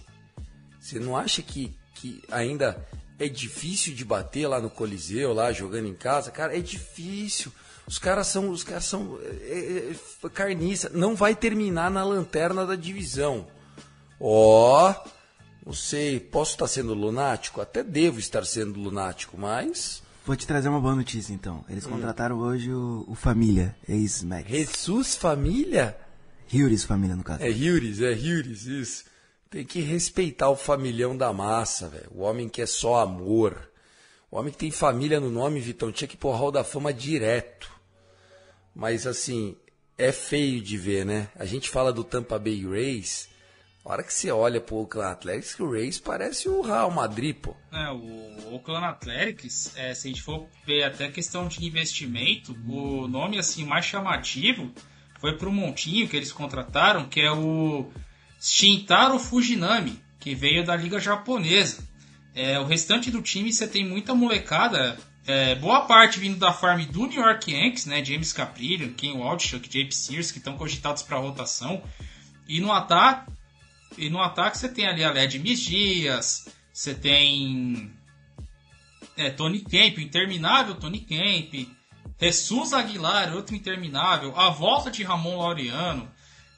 [0.80, 2.82] você não acha que, que ainda
[3.18, 6.30] é difícil de bater lá no Coliseu, lá jogando em casa?
[6.30, 7.52] Cara, é difícil.
[7.86, 9.92] Os caras são, os caras são é,
[10.24, 10.88] é, carniça.
[10.88, 13.46] Não vai terminar na lanterna da divisão.
[14.18, 15.08] Ó, oh,
[15.66, 17.60] Não sei, posso estar sendo lunático?
[17.60, 20.05] Até devo estar sendo lunático, mas.
[20.26, 21.64] Vou te trazer uma boa notícia então.
[21.68, 24.50] Eles contrataram hoje o, o Família, ex-Max.
[24.50, 25.96] Jesus Família?
[26.52, 27.44] Hughes Família, no caso.
[27.44, 29.04] É Hughes, é Hughes, isso.
[29.48, 32.10] Tem que respeitar o familhão da massa, velho.
[32.10, 33.70] O homem que é só amor.
[34.28, 37.70] O homem que tem família no nome, Vitão, tinha que pôr Hall da Fama direto.
[38.74, 39.56] Mas assim,
[39.96, 41.28] é feio de ver, né?
[41.36, 43.28] A gente fala do Tampa Bay Rays.
[43.86, 47.54] A hora que você olha pro Oakland Athletics, o Rays parece o Real Madrid, pô.
[47.72, 53.06] É, o Oakland Athletics, é, se a gente for ver até questão de investimento, o
[53.06, 54.72] nome assim mais chamativo
[55.20, 57.88] foi pro montinho que eles contrataram, que é o
[58.40, 61.88] Shintaro Fujinami, que veio da liga japonesa.
[62.34, 66.84] É, o restante do time você tem muita molecada, é, boa parte vindo da farm
[66.86, 68.04] do New York Yankees, né?
[68.04, 71.84] James Caprillo, Ken Waldschuk, Jape Sears, que estão cogitados para rotação.
[72.48, 73.35] E no ataque,
[73.96, 77.92] e no ataque você tem ali a Led Miss Dias, você tem
[79.16, 81.68] é, Tony Kemp, interminável Tony Kemp,
[82.20, 86.10] Jesus Aguilar, outro interminável, a volta de Ramon Laureano.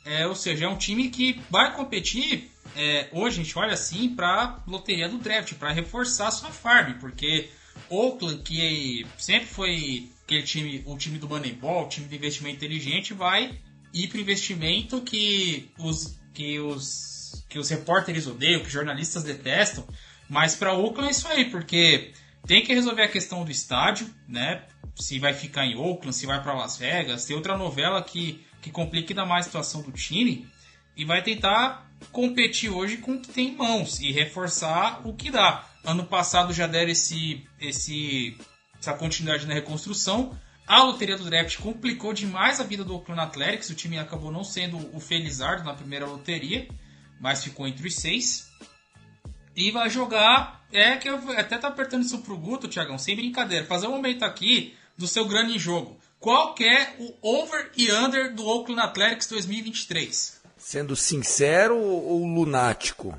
[0.04, 2.50] É, ou seja, é um time que vai competir.
[2.76, 7.50] É, hoje a gente olha assim para loteria do draft, para reforçar sua farm, porque
[7.90, 13.12] Oakland, que sempre foi aquele time, o time do Moneyball, o time de investimento inteligente,
[13.12, 13.58] vai
[13.92, 17.17] ir para investimento que os, que os,
[17.48, 19.86] que os repórteres odeiam, que jornalistas detestam.
[20.28, 22.12] Mas para Oakland é isso aí, porque
[22.46, 24.64] tem que resolver a questão do estádio, né?
[24.94, 27.24] Se vai ficar em Oakland, se vai para Las Vegas.
[27.24, 30.48] Tem outra novela que, que complica ainda mais a situação do time
[30.96, 35.30] e vai tentar competir hoje com o que tem em mãos e reforçar o que
[35.30, 35.64] dá.
[35.84, 38.36] Ano passado já deram esse, esse,
[38.78, 40.36] essa continuidade na reconstrução.
[40.66, 43.70] A loteria do draft complicou demais a vida do Oakland Athletics.
[43.70, 46.68] O time acabou não sendo o Felizardo na primeira loteria,
[47.20, 48.48] mas ficou entre os seis.
[49.54, 50.58] E vai jogar.
[50.70, 53.64] É que eu até tá apertando isso pro Guto, Tiagão, sem brincadeira.
[53.64, 55.98] Fazer um momento aqui do seu grande jogo.
[56.20, 60.40] Qual é o over e under do Oakland Athletics 2023?
[60.58, 63.18] Sendo sincero ou lunático?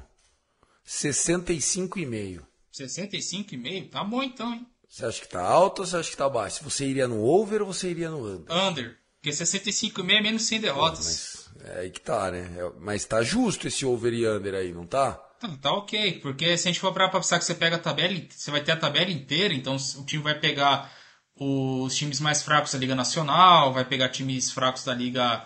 [0.85, 2.41] 65,5.
[2.73, 3.89] 65,5?
[3.89, 4.67] Tá bom então, hein?
[4.87, 6.63] Você acha que tá alto ou você acha que tá baixo?
[6.63, 8.55] Você iria no over ou você iria no under?
[8.55, 8.97] Under.
[9.21, 11.05] Porque 65,5 é menos 100 derrotas.
[11.05, 12.51] Mas é aí que tá, né?
[12.57, 15.13] É- mas tá justo esse over e under aí, não tá?
[15.39, 17.79] Tá, tá ok, porque se a gente for parar pra pensar que você pega a
[17.79, 20.91] tabela, você vai ter a tabela inteira, então o time vai pegar
[21.35, 25.45] os times mais fracos da Liga Nacional, vai pegar times fracos da Liga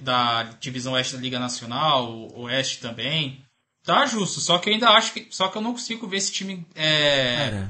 [0.00, 3.44] da divisão oeste da Liga Nacional, o oeste também.
[3.84, 5.28] Tá justo, só que eu ainda acho que.
[5.30, 7.68] Só que eu não consigo ver esse time é,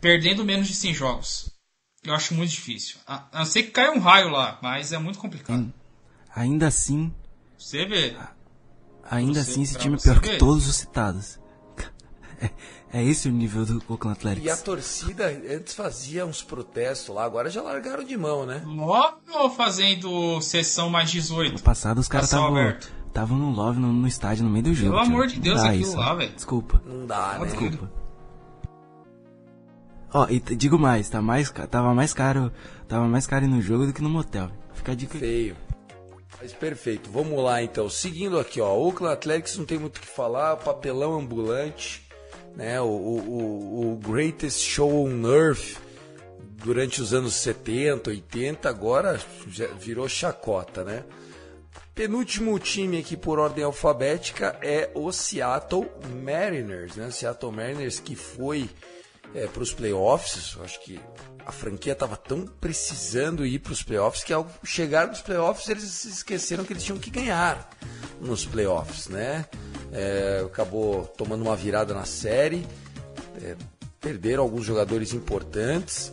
[0.00, 1.50] perdendo menos de 100 jogos.
[2.02, 2.98] Eu acho muito difícil.
[3.06, 5.72] A, a não ser que caia um raio lá, mas é muito complicado.
[6.34, 7.12] Ainda assim,
[7.58, 8.16] Você vê.
[9.10, 10.20] ainda Você- assim esse time é pior ver.
[10.32, 11.38] que todos os citados.
[12.40, 14.62] É, é esse o nível do Oakland E a Athletics.
[14.62, 18.62] torcida antes fazia uns protestos lá, agora já largaram de mão, né?
[18.64, 21.60] Love ou fazendo sessão mais No 18?
[21.64, 24.90] passado os caras estavam no love no, no estádio no meio do jogo.
[24.92, 25.96] Pelo amor de Deus, aquilo isso.
[25.96, 26.32] lá, velho.
[26.32, 26.80] Desculpa.
[26.86, 27.46] Não dá, né?
[27.46, 27.90] Desculpa.
[30.14, 32.52] Ó, e digo mais, tá mais, tava mais caro,
[32.86, 34.48] tava mais caro ir no jogo do que no motel.
[34.74, 35.18] Fica a dica.
[35.18, 35.56] Feio.
[36.40, 37.10] Mas perfeito.
[37.10, 37.88] Vamos lá então.
[37.90, 38.72] Seguindo aqui, ó.
[38.76, 40.56] Oakland Athletics não tem muito o que falar.
[40.56, 42.06] Papelão ambulante.
[42.54, 42.80] Né?
[42.80, 45.76] O, o, o- greatest show on earth
[46.64, 49.20] durante os anos 70, 80, agora
[49.78, 51.04] virou chacota, né?
[51.94, 55.88] Penúltimo time aqui por ordem alfabética é o Seattle
[56.22, 57.10] Mariners, né?
[57.12, 58.68] Seattle Mariners que foi
[59.52, 60.56] para os playoffs.
[60.62, 60.98] Acho que
[61.48, 65.84] a franquia estava tão precisando ir para os playoffs que ao chegar nos playoffs eles
[65.84, 67.70] se esqueceram que eles tinham que ganhar
[68.20, 69.46] nos playoffs, né?
[69.90, 72.66] É, acabou tomando uma virada na série,
[73.42, 73.56] é,
[73.98, 76.12] perderam alguns jogadores importantes.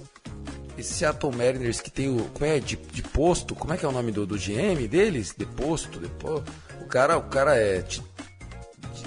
[0.78, 2.24] Esse Seattle Mariners que tem o.
[2.30, 2.58] Como é?
[2.62, 3.56] De, de posto?
[3.56, 5.36] Como é que é o nome do, do GM deles?
[5.38, 6.44] Deposto, depois.
[6.80, 7.86] O cara, o cara é.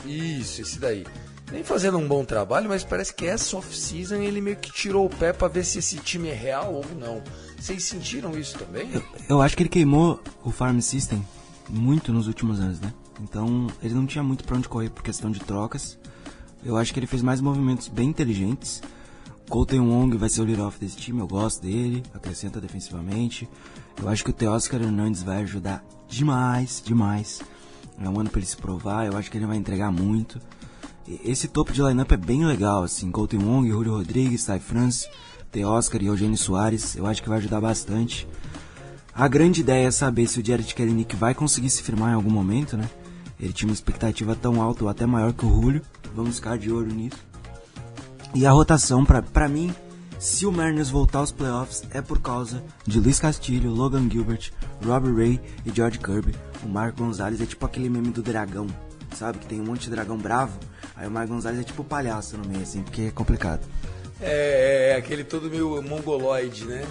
[0.05, 1.07] Isso, esse daí.
[1.51, 5.11] Nem fazendo um bom trabalho, mas parece que essa off-season ele meio que tirou o
[5.11, 7.23] pé pra ver se esse time é real ou não.
[7.59, 8.91] Vocês sentiram isso também?
[9.29, 11.27] Eu acho que ele queimou o Farm System
[11.69, 12.93] muito nos últimos anos, né?
[13.23, 15.99] Então ele não tinha muito pra onde correr por questão de trocas.
[16.65, 18.83] Eu acho que ele fez mais movimentos bem inteligentes.
[19.49, 23.49] Colton Wong vai ser o lead-off desse time, eu gosto dele, acrescenta defensivamente.
[24.01, 27.41] Eu acho que o Teoscar Hernandes vai ajudar demais, demais.
[27.99, 30.39] É um ano pra ele se provar, eu acho que ele vai entregar muito.
[31.25, 35.09] Esse topo de lineup é bem legal, assim, Colton Wong, Julio Rodrigues, Ty France,
[35.51, 38.29] Teoscar e Eugênio Soares, eu acho que vai ajudar bastante.
[39.15, 42.31] A grande ideia é saber se o Jared Kelenic vai conseguir se firmar em algum
[42.31, 42.89] momento, né?
[43.41, 45.83] Ele tinha uma expectativa tão alta ou até maior que o Julio.
[46.15, 47.17] Vamos ficar de olho nisso.
[48.35, 49.75] E a rotação, pra mim,
[50.19, 54.53] se o Mariners voltar aos playoffs, é por causa de Luiz Castilho, Logan Gilbert,
[54.85, 56.35] Robert Ray e George Kirby.
[56.63, 58.67] O Marco Gonzalez é tipo aquele meme do dragão,
[59.15, 59.39] sabe?
[59.39, 60.59] Que tem um monte de dragão bravo.
[60.99, 63.61] Aí o Marco Gonzalez é tipo palhaço no meio, assim, porque é complicado.
[64.21, 66.85] É, é aquele todo meio mongoloide, né?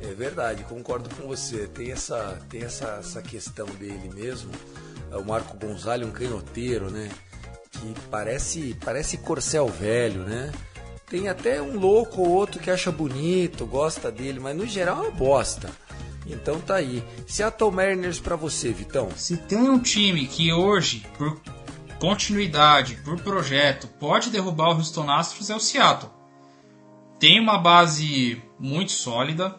[0.00, 1.68] É verdade, concordo com você.
[1.68, 4.50] Tem essa, tem essa, essa questão dele mesmo.
[5.10, 7.08] É o Marco Gonzalez, um canhoteiro, né?
[7.70, 10.52] Que parece, parece corcel velho, né?
[11.08, 15.08] Tem até um louco ou outro que acha bonito, gosta dele, mas no geral é
[15.08, 15.70] uma bosta.
[16.26, 17.04] Então tá aí.
[17.26, 19.10] Seattle Mariners para você, Vitão.
[19.14, 21.40] Se tem um time que hoje, por
[21.98, 26.10] continuidade, por projeto, pode derrubar o Houston Astros é o Seattle.
[27.18, 29.58] Tem uma base muito sólida.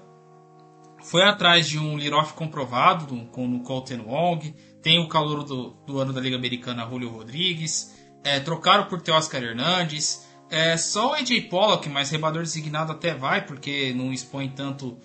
[1.01, 4.53] Foi atrás de um lead-off comprovado com o Colton Wong.
[4.81, 7.95] Tem o calor do, do ano da Liga Americana, Julio Rodrigues.
[8.23, 10.25] É, trocaram por Teoscar Hernandes.
[10.49, 14.97] É, só o AJ Pollock, mas rebador designado até vai, porque não expõe tanto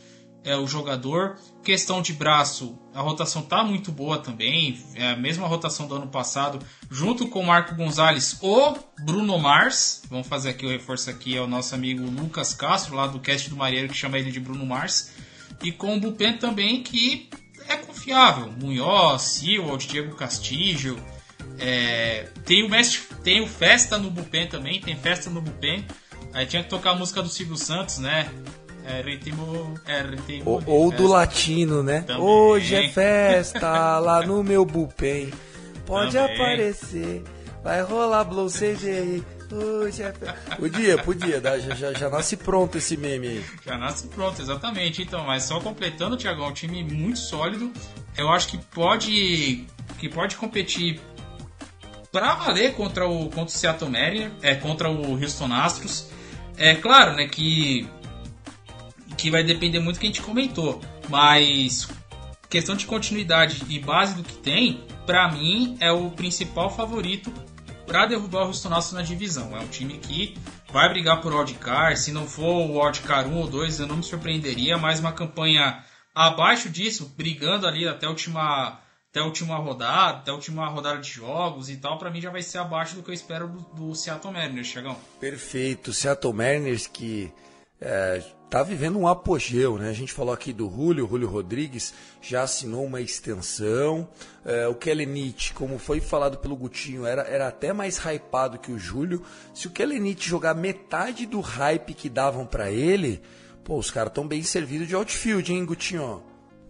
[0.45, 1.37] é, o jogador.
[1.63, 6.07] Questão de braço, a rotação tá muito boa também, é a mesma rotação do ano
[6.07, 6.59] passado,
[6.91, 8.75] junto com o Marco Gonzalez, o
[9.05, 10.03] Bruno Mars.
[10.09, 13.51] Vamos fazer aqui o reforço aqui, é o nosso amigo Lucas Castro, lá do cast
[13.51, 15.13] do Marinheiro, que chama ele de Bruno Mars.
[15.63, 17.29] E com o Bupen também, que
[17.69, 18.51] é confiável.
[18.53, 20.99] Munhoz, Sewald, Diego Castillo.
[21.59, 25.85] É, tem, o mestre, tem o Festa no Bupen também, tem Festa no Bupen.
[26.33, 28.31] Aí tinha que tocar a música do Silvio Santos, né?
[28.91, 32.03] É ritmo, é ritmo ou, ou do latino, né?
[32.03, 32.23] Também.
[32.23, 35.33] Hoje é festa lá no meu bupen.
[35.87, 36.35] Pode Também.
[36.35, 37.23] aparecer,
[37.63, 39.25] vai rolar blow CGI.
[39.53, 40.57] Hoje é festa.
[40.57, 43.45] Podia, podia, já, já, já nasce pronto esse meme aí.
[43.65, 45.03] Já nasce pronto, exatamente.
[45.03, 47.73] Então, mas só completando, Thiago, é um time muito sólido.
[48.17, 49.67] Eu acho que pode
[49.99, 51.01] que pode competir
[52.11, 56.11] para valer contra o contra o Seattle Mariners, é contra o Houston Astros.
[56.57, 57.89] É claro, né, que
[59.21, 60.81] que vai depender muito do que a gente comentou.
[61.09, 61.89] Mas
[62.49, 67.33] questão de continuidade e base do que tem, para mim é o principal favorito
[67.87, 69.57] para derrubar o Houston Astros na divisão.
[69.57, 70.37] É um time que
[70.73, 74.03] vai brigar por wildcard, se não for o wildcard 1 ou 2, eu não me
[74.03, 78.81] surpreenderia, mas uma campanha abaixo disso, brigando ali até a última
[79.11, 82.31] até a última rodada, até a última rodada de jogos e tal, para mim já
[82.31, 84.97] vai ser abaixo do que eu espero do, do Seattle Mariners, Chegão.
[85.19, 87.33] Perfeito, Seattle Mariners que
[87.81, 89.89] é, tá vivendo um apogeu, né?
[89.89, 94.09] A gente falou aqui do Julio, Julio Rodrigues já assinou uma extensão.
[94.45, 98.79] É, o Kellenich, como foi falado pelo Gutinho, era, era até mais hypado que o
[98.79, 99.23] Júlio.
[99.55, 103.23] Se o Kellenich jogar metade do hype que davam para ele,
[103.65, 106.23] pô, os caras estão bem servidos de outfield, hein, Gutinho?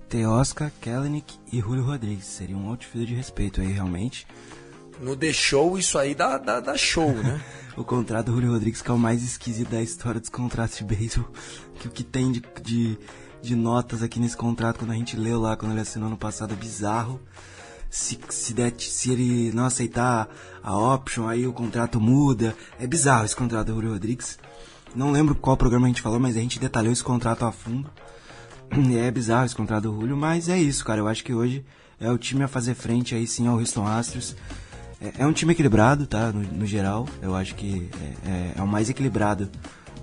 [0.09, 2.27] Teoscar, Kellenic e Julio Rodrigues.
[2.27, 4.27] Seria um outfield de respeito aí, realmente.
[5.01, 7.41] No The Show, isso aí dá, dá, dá show, né?
[7.75, 10.85] o contrato do Julio Rodrigues, que é o mais esquisito da história dos contratos de
[10.85, 11.31] beisebol.
[11.79, 12.99] Que o que tem de, de,
[13.41, 16.53] de, notas aqui nesse contrato, quando a gente leu lá, quando ele assinou ano passado,
[16.53, 17.19] é bizarro.
[17.89, 20.29] Se, se, der, se ele não aceitar
[20.63, 22.55] a option, aí o contrato muda.
[22.79, 24.39] É bizarro esse contrato do Julio Rodrigues.
[24.95, 27.91] Não lembro qual programa a gente falou, mas a gente detalhou esse contrato a fundo.
[28.99, 31.01] É bizarro esse contrato do Julio, mas é isso, cara.
[31.01, 31.65] Eu acho que hoje
[31.99, 34.37] é o time a fazer frente aí sim ao Houston Astros.
[35.01, 36.31] É, é um time equilibrado, tá?
[36.33, 37.89] No, no geral, eu acho que
[38.25, 39.49] é, é, é, o mais equilibrado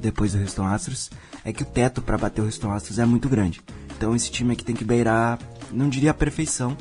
[0.01, 1.10] depois do Houston Astros.
[1.45, 3.62] É que o teto para bater o Houston Astros é muito grande.
[3.95, 5.39] Então esse time aqui tem que beirar,
[5.71, 6.75] não diria a perfeição,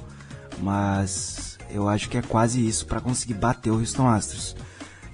[0.61, 4.57] mas eu acho que é quase isso para conseguir bater o Houston Astros.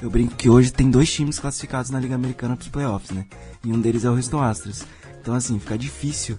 [0.00, 3.26] Eu brinco que hoje tem dois times classificados na Liga Americana para os playoffs, né?
[3.64, 4.84] E um deles é o Houston Astros.
[5.20, 6.38] Então assim, fica difícil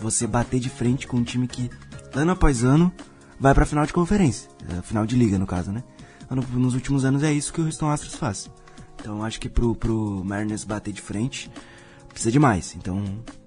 [0.00, 1.70] você bater de frente com um time que
[2.14, 2.92] ano após ano
[3.38, 5.84] vai para final de conferência, é, final de liga no caso, né?
[6.34, 8.50] Nos últimos anos é isso que o Houston Astros faz.
[9.00, 11.50] Então acho que pro, pro Mariners bater de frente
[12.08, 12.74] precisa de mais.
[12.74, 13.02] Então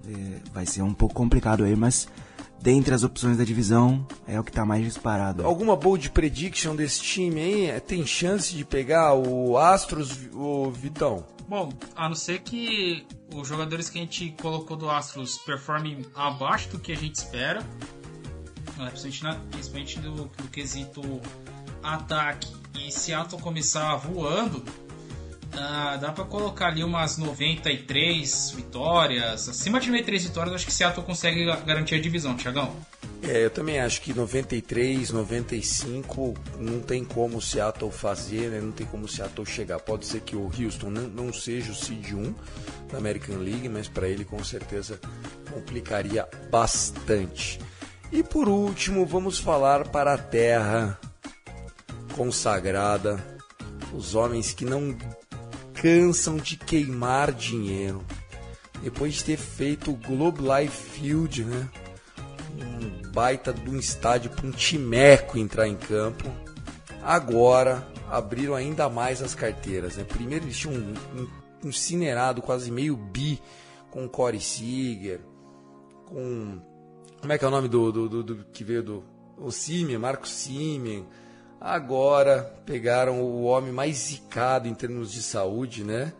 [0.06, 2.08] é, vai ser um pouco complicado aí, mas
[2.62, 5.44] dentre as opções da divisão é o que está mais disparado.
[5.44, 7.66] Alguma bold prediction desse time aí?
[7.66, 11.24] É, tem chance de pegar o Astros, o Vitão?
[11.48, 16.68] Bom, a não ser que os jogadores que a gente colocou do Astros performem abaixo
[16.70, 17.60] do que a gente espera,
[18.78, 21.02] né, principalmente, na, principalmente do, do quesito
[21.82, 24.64] ataque e Seattle começar voando,
[25.52, 29.48] ah, dá para colocar ali umas 93 vitórias.
[29.48, 32.74] Acima de 93 vitórias, acho que Seattle consegue garantir a divisão, Tiagão.
[33.22, 38.60] É, eu também acho que 93, 95 não tem como Seattle fazer, né?
[38.60, 39.78] não tem como Seattle chegar.
[39.80, 42.34] Pode ser que o Houston não, não seja o seed 1
[42.90, 44.98] da American League, mas para ele com certeza
[45.52, 47.60] complicaria bastante.
[48.10, 50.98] E por último, vamos falar para a terra
[52.20, 53.18] consagrada
[53.94, 54.94] Os homens que não
[55.72, 58.04] cansam de queimar dinheiro.
[58.82, 61.68] Depois de ter feito o Globe Life Field, né?
[62.58, 66.30] Um baita de um estádio para um timeco entrar em campo.
[67.02, 69.96] Agora abriram ainda mais as carteiras.
[69.96, 70.04] Né?
[70.04, 71.28] Primeiro eles tinham um, um,
[71.68, 73.40] incinerado quase meio bi
[73.90, 75.20] com Corey Seager,
[76.04, 76.60] com.
[77.18, 79.04] Como é que é o nome do, do, do, do que veio do.
[79.38, 81.04] O Simeon, Marco Simeon.
[81.60, 86.10] Agora pegaram o homem mais zicado em termos de saúde, né?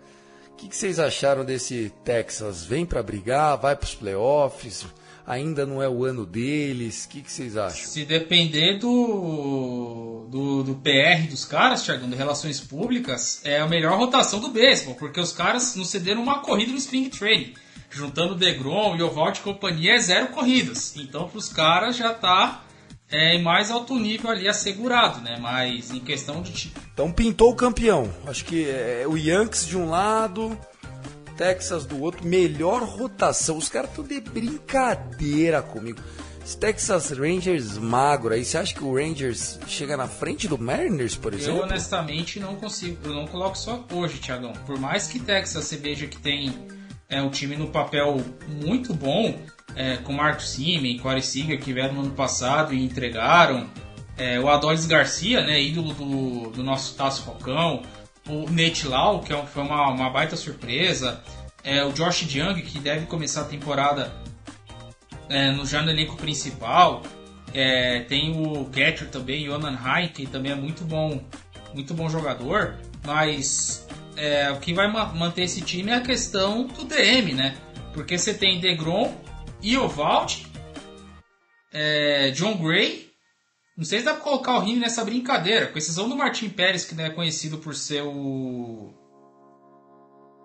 [0.52, 2.66] O que, que vocês acharam desse Texas?
[2.66, 4.84] Vem para brigar, vai para os playoffs,
[5.26, 7.06] ainda não é o ano deles.
[7.06, 7.88] O que, que vocês acham?
[7.88, 13.98] Se depender do, do, do PR dos caras, Thiago, de relações públicas, é a melhor
[13.98, 17.54] rotação do beisebol, porque os caras não cederam uma corrida no Spring Training.
[17.88, 20.94] Juntando o Degrom, o Ovalt e companhia, é zero corridas.
[20.96, 22.64] Então, para os caras já tá
[23.10, 25.36] é, em mais alto nível ali assegurado, né?
[25.40, 26.72] Mas em questão de.
[26.92, 28.12] Então pintou o campeão.
[28.26, 30.56] Acho que é o Yankees de um lado,
[31.36, 32.24] Texas do outro.
[32.24, 33.56] Melhor rotação.
[33.56, 36.00] Os caras estão de brincadeira comigo.
[36.44, 41.14] Esse Texas Rangers magro aí, você acha que o Rangers chega na frente do Mariners,
[41.14, 41.60] por exemplo?
[41.60, 44.52] Eu honestamente não consigo, eu não coloco só hoje, Tiagão.
[44.66, 46.52] Por mais que Texas você veja que tem
[47.08, 48.16] é, um time no papel
[48.48, 49.38] muito bom,
[49.74, 53.68] é, com Marco Simen, Corey Seager, que vieram no ano passado e entregaram.
[54.16, 57.82] É, o Adolis Garcia, né, ídolo do, do nosso Tasso Falcão.
[58.28, 61.22] O Nate Lau, que é foi uma, uma baita surpresa.
[61.64, 64.12] É, o Josh Young, que deve começar a temporada
[65.28, 67.02] é, no, já no elenco principal.
[67.52, 71.22] É, tem o catcher também, Jonan Hein, que também é muito bom,
[71.74, 72.76] muito bom jogador.
[73.04, 77.56] Mas é, o que vai manter esse time é a questão do DM, né?
[77.94, 79.12] Porque você tem DeGrom,
[79.62, 80.46] Iovald,
[81.72, 83.10] é, John Gray.
[83.76, 86.84] Não sei se dá pra colocar o Rini nessa brincadeira, com exceção do Martin Pérez,
[86.84, 88.92] que não é conhecido por ser o.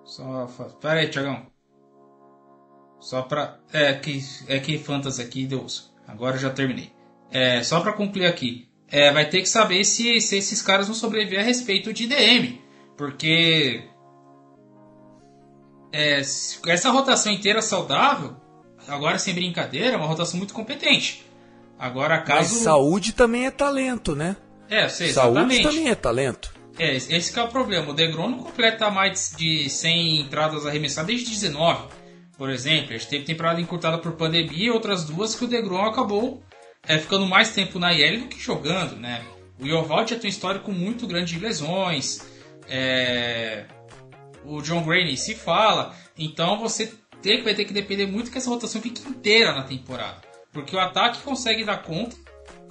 [0.05, 0.45] Só.
[0.79, 1.45] Pera aí, Tiagão.
[2.99, 3.59] Só pra.
[3.73, 5.93] É que, é que Fantasy aqui, Deus.
[6.07, 6.91] Agora eu já terminei.
[7.29, 8.69] É, só pra concluir aqui.
[8.87, 12.61] É, vai ter que saber se, se esses caras vão sobreviver a respeito de DM.
[12.95, 13.83] Porque.
[15.91, 18.44] É, essa rotação inteira saudável
[18.87, 21.25] agora sem brincadeira, é uma rotação muito competente.
[21.77, 22.53] Agora, caso.
[22.53, 24.37] Mas saúde também é talento, né?
[24.69, 25.61] É, sei, exatamente.
[25.61, 26.53] Saúde também é talento.
[26.77, 27.89] É, esse que é o problema.
[27.89, 31.87] O Degrom não completa mais de 100 entradas arremessadas desde 19,
[32.37, 32.93] por exemplo.
[32.93, 36.43] A gente teve temporada encurtada por pandemia e outras duas que o Degrom acabou
[36.87, 39.23] é, ficando mais tempo na IL do que jogando, né?
[39.59, 42.21] O Yoval já tem um histórico muito grande de lesões.
[42.67, 43.65] É...
[44.43, 45.95] O John Gray se fala.
[46.17, 46.93] Então você
[47.25, 50.21] ter que vai ter que depender muito que essa rotação fique inteira na temporada.
[50.53, 52.15] Porque o ataque consegue dar conta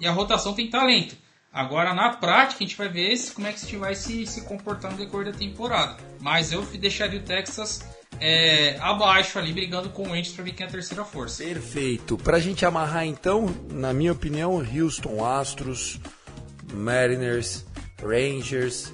[0.01, 1.17] e a rotação tem talento.
[1.53, 4.93] Agora, na prática, a gente vai ver como é que gente vai se, se comportar
[4.93, 5.97] no decorrer da temporada.
[6.21, 7.85] Mas eu deixaria o Texas
[8.21, 11.43] é, abaixo ali, brigando com o Angels para ver quem é a terceira força.
[11.43, 12.17] Perfeito.
[12.17, 15.99] Para a gente amarrar, então, na minha opinião, Houston Astros,
[16.73, 17.65] Mariners,
[18.01, 18.93] Rangers,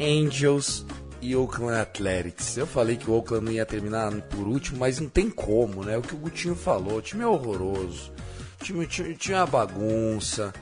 [0.00, 0.84] Angels
[1.20, 2.56] e Oakland Athletics.
[2.56, 5.96] Eu falei que o Oakland não ia terminar por último, mas não tem como, né?
[5.98, 8.12] O que o Gutinho falou, o time é horroroso,
[8.60, 8.88] o time,
[9.30, 10.52] é uma bagunça.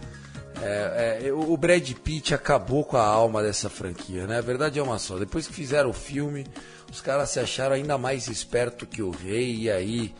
[0.60, 4.38] É, é, o Brad Pitt acabou com a alma dessa franquia, né?
[4.38, 5.16] A verdade é uma só.
[5.16, 6.44] Depois que fizeram o filme,
[6.90, 10.14] os caras se acharam ainda mais esperto que o rei e aí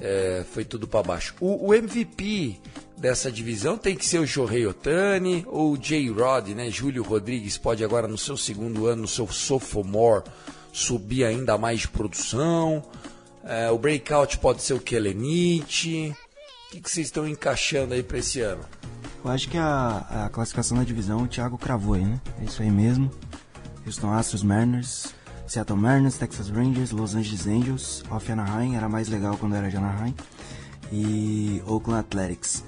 [0.00, 1.34] é, foi tudo para baixo.
[1.40, 2.58] O, o, MVP
[2.96, 6.70] dessa divisão tem que ser o Shohei Otani ou o J-Rod, né?
[6.70, 10.24] Júlio Rodrigues pode agora no seu segundo ano, no seu sophomore,
[10.72, 12.82] subir ainda mais de produção.
[13.44, 16.14] É, o breakout pode ser o Kelenich.
[16.68, 18.64] O que, que vocês estão encaixando aí para esse ano?
[19.24, 22.20] Eu acho que a, a classificação da divisão o Thiago cravou aí, né?
[22.40, 23.10] É isso aí mesmo.
[23.86, 25.14] Houston Astros Mariners,
[25.46, 29.76] Seattle Mariners, Texas Rangers, Los Angeles Angels, Off Anaheim, era mais legal quando era de
[29.76, 30.14] Anaheim,
[30.90, 32.64] e Oakland Athletics.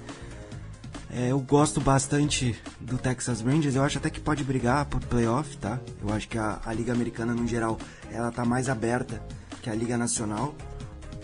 [1.09, 5.55] É, eu gosto bastante do Texas Rangers, eu acho até que pode brigar por playoff,
[5.57, 5.79] tá?
[6.01, 7.79] Eu acho que a, a Liga Americana, no geral,
[8.11, 9.21] ela tá mais aberta
[9.61, 10.53] que a Liga Nacional.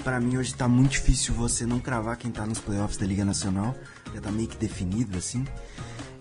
[0.04, 3.26] Para mim, hoje tá muito difícil você não cravar quem tá nos playoffs da Liga
[3.26, 3.76] Nacional,
[4.14, 5.46] já tá meio que definido, assim.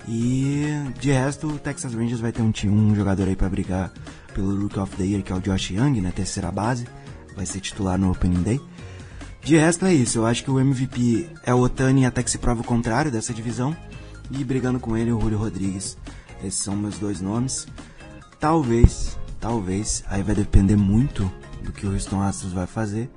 [0.08, 0.66] E
[0.98, 3.92] de resto, o Texas Rangers vai ter um, um jogador aí para brigar
[4.30, 6.86] pelo Rookie of the Year, que é o Josh Young, né, terceira base,
[7.34, 8.60] vai ser titular no Opening Day.
[9.42, 12.38] De resto é isso, eu acho que o MVP é o Otani até que se
[12.38, 13.76] prova o contrário dessa divisão.
[14.30, 15.96] E brigando com ele o Julio Rodrigues.
[16.44, 17.66] Esses são meus dois nomes.
[18.38, 21.30] Talvez, talvez, aí vai depender muito
[21.62, 23.10] do que o Houston Astros vai fazer.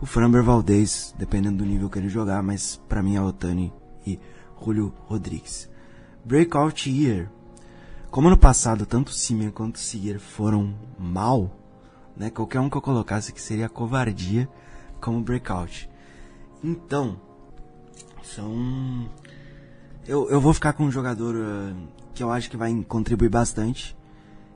[0.00, 3.72] O Framber Valdez, dependendo do nível que ele jogar, mas para mim é Otani
[4.06, 4.18] e
[4.62, 5.68] Julio Rodrigues.
[6.24, 7.30] Breakout Year.
[8.14, 11.50] Como no passado tanto Simeon quanto Seager foram mal,
[12.16, 12.30] né?
[12.30, 14.48] Qualquer um que eu colocasse que seria covardia
[15.00, 15.90] como breakout.
[16.62, 17.20] Então,
[18.22, 19.10] são.
[20.06, 21.76] Eu, eu vou ficar com um jogador uh,
[22.14, 23.96] que eu acho que vai contribuir bastante,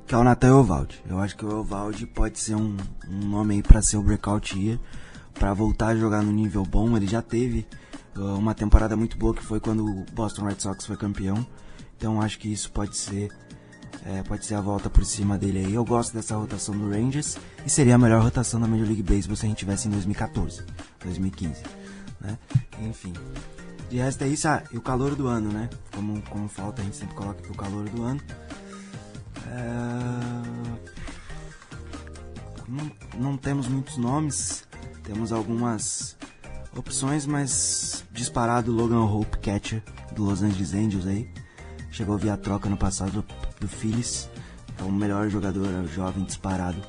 [0.07, 1.03] que é o Nathan Evaldi.
[1.11, 2.77] Eu acho que o Evaldi pode ser um,
[3.11, 4.79] um nome aí para ser o breakout year,
[5.35, 6.97] para voltar a jogar no nível bom.
[6.97, 7.67] Ele já teve
[8.17, 11.45] uh, uma temporada muito boa que foi quando o Boston Red Sox foi campeão.
[11.97, 13.33] Então acho que isso pode ser
[14.09, 15.75] é, pode ser a volta por cima dele aí.
[15.75, 17.37] Eu gosto dessa rotação do Rangers
[17.67, 20.65] e seria a melhor rotação da Major League Baseball se a gente tivesse em 2014,
[21.05, 21.63] 2015,
[22.19, 22.39] né?
[22.81, 23.13] Enfim.
[23.91, 25.69] De resto é isso, ah, e o calor do ano, né?
[25.95, 28.21] Como, como falta, a gente sempre coloca aqui o calor do ano.
[29.47, 29.69] É...
[32.67, 34.67] Não, não temos muitos nomes,
[35.05, 36.17] temos algumas
[36.75, 39.83] opções, mas disparado Logan Hope Catcher
[40.15, 41.31] do Los Angeles Angels aí.
[41.91, 43.25] Chegou via troca no passado
[43.61, 44.29] do, Phillies.
[44.79, 46.81] É o melhor jogador é jovem disparado.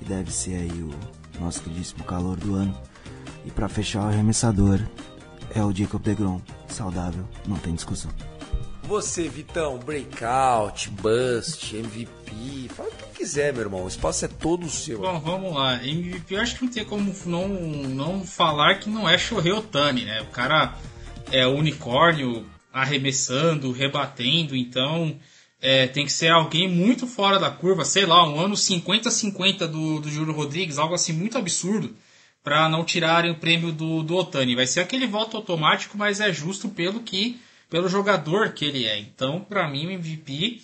[0.00, 0.94] E deve ser aí o
[1.40, 2.76] nosso queridíssimo calor do ano.
[3.44, 4.80] E para fechar o arremessador,
[5.54, 6.40] é o Jacob DeGrom.
[6.68, 8.10] Saudável, não tem discussão.
[8.82, 13.84] Você, Vitão, breakout, bust, MVP, fala o que quiser, meu irmão.
[13.84, 15.00] O espaço é todo seu.
[15.00, 15.84] Bom, vamos lá.
[15.84, 20.04] MVP, eu acho que não tem como não, não falar que não é Shohei Otani,
[20.04, 20.20] né?
[20.22, 20.76] O cara
[21.32, 25.18] é unicórnio arremessando, rebatendo, então
[25.66, 29.98] é, tem que ser alguém muito fora da curva, sei lá, um ano 50-50 do,
[29.98, 31.92] do Júlio Rodrigues, algo assim muito absurdo
[32.40, 34.54] para não tirarem o prêmio do, do Otani.
[34.54, 38.96] Vai ser aquele voto automático, mas é justo pelo que pelo jogador que ele é.
[38.96, 40.62] Então, para mim, o MVP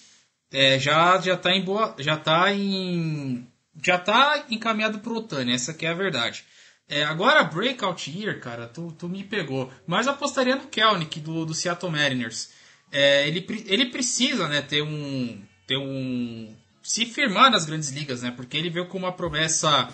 [0.53, 3.44] é, já já tá em boa, já tá em
[3.82, 5.53] já tá encaminhado pro Otani.
[5.53, 6.44] Essa que é a verdade.
[6.88, 9.68] É, agora, Breakout Year, cara, tu, tu me pegou.
[9.84, 12.62] Mas apostaria no Kelnick do, do Seattle Mariners.
[12.93, 18.30] É, ele, ele precisa, né, ter um ter um se firmar nas grandes ligas, né?
[18.30, 19.88] Porque ele veio com uma promessa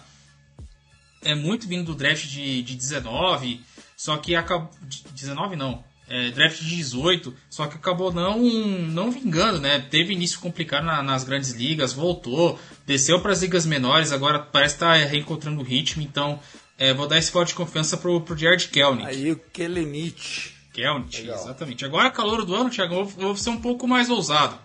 [1.23, 3.61] é muito vindo do draft de, de 19,
[3.97, 4.71] só que acabou.
[5.13, 5.85] 19 não.
[6.11, 9.79] É, draft de 18, só que acabou não não vingando, né?
[9.79, 14.77] Teve início complicado na, nas grandes ligas, voltou, desceu para as ligas menores, agora parece
[14.77, 16.41] estar tá reencontrando o ritmo, então
[16.79, 19.07] é, vou dar esse voto de confiança pro, pro Jared Kelnick.
[19.07, 19.41] Aí o
[20.79, 21.23] Kelenich.
[21.23, 21.85] Kelnick, exatamente.
[21.85, 24.59] Agora, calor do ano, Thiago, eu vou, ser um pouco mais ousado.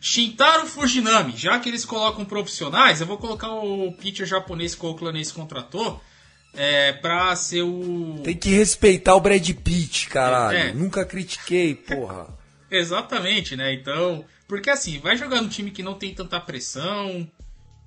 [0.00, 4.90] Shintaro Fujinami, já que eles colocam profissionais, eu vou colocar o pitcher japonês que o
[4.90, 6.02] Oakland contratou
[6.52, 8.20] é, pra ser o.
[8.22, 10.58] Tem que respeitar o Brad Pitt, caralho.
[10.58, 10.72] É, é.
[10.72, 12.26] Nunca critiquei, porra.
[12.70, 13.72] Exatamente, né?
[13.72, 14.24] Então.
[14.48, 17.28] Porque assim, vai jogar num time que não tem tanta pressão,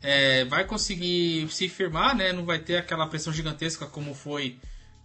[0.01, 2.33] é, vai conseguir se firmar, né?
[2.33, 4.57] Não vai ter aquela pressão gigantesca como foi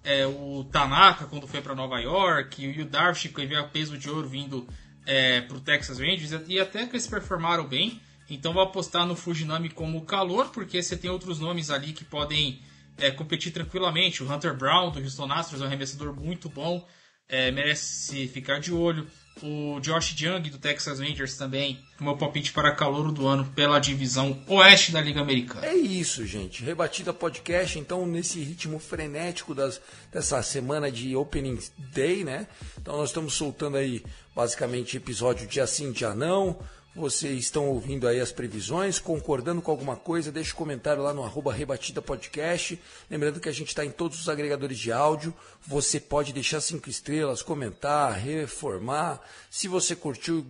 [0.04, 4.08] é, o Tanaka quando foi para Nova York, o Darvish que veio a peso de
[4.08, 4.68] ouro vindo
[5.06, 8.00] é, para o Texas Rangers e até que eles performaram bem.
[8.28, 12.60] Então vou apostar no Fujinami como calor, porque você tem outros nomes ali que podem
[12.98, 14.22] é, competir tranquilamente.
[14.22, 16.86] O Hunter Brown do Houston Astros é um arremessador muito bom,
[17.28, 19.06] é, merece ficar de olho.
[19.42, 24.40] O Josh Young do Texas Rangers também, meu palpite para calor do ano pela divisão
[24.46, 25.66] oeste da Liga Americana.
[25.66, 26.62] É isso, gente.
[26.62, 29.80] Rebatida podcast, então, nesse ritmo frenético das,
[30.12, 31.58] dessa semana de Opening
[31.92, 32.46] Day, né?
[32.80, 34.04] Então, nós estamos soltando aí
[34.34, 36.58] basicamente episódio dia sim, dia não.
[36.94, 41.24] Vocês estão ouvindo aí as previsões, concordando com alguma coisa, deixe um comentário lá no
[41.24, 42.80] arroba Rebatida Podcast.
[43.10, 45.34] Lembrando que a gente está em todos os agregadores de áudio.
[45.66, 49.20] Você pode deixar cinco estrelas, comentar, reformar.
[49.50, 50.46] Se você curtiu,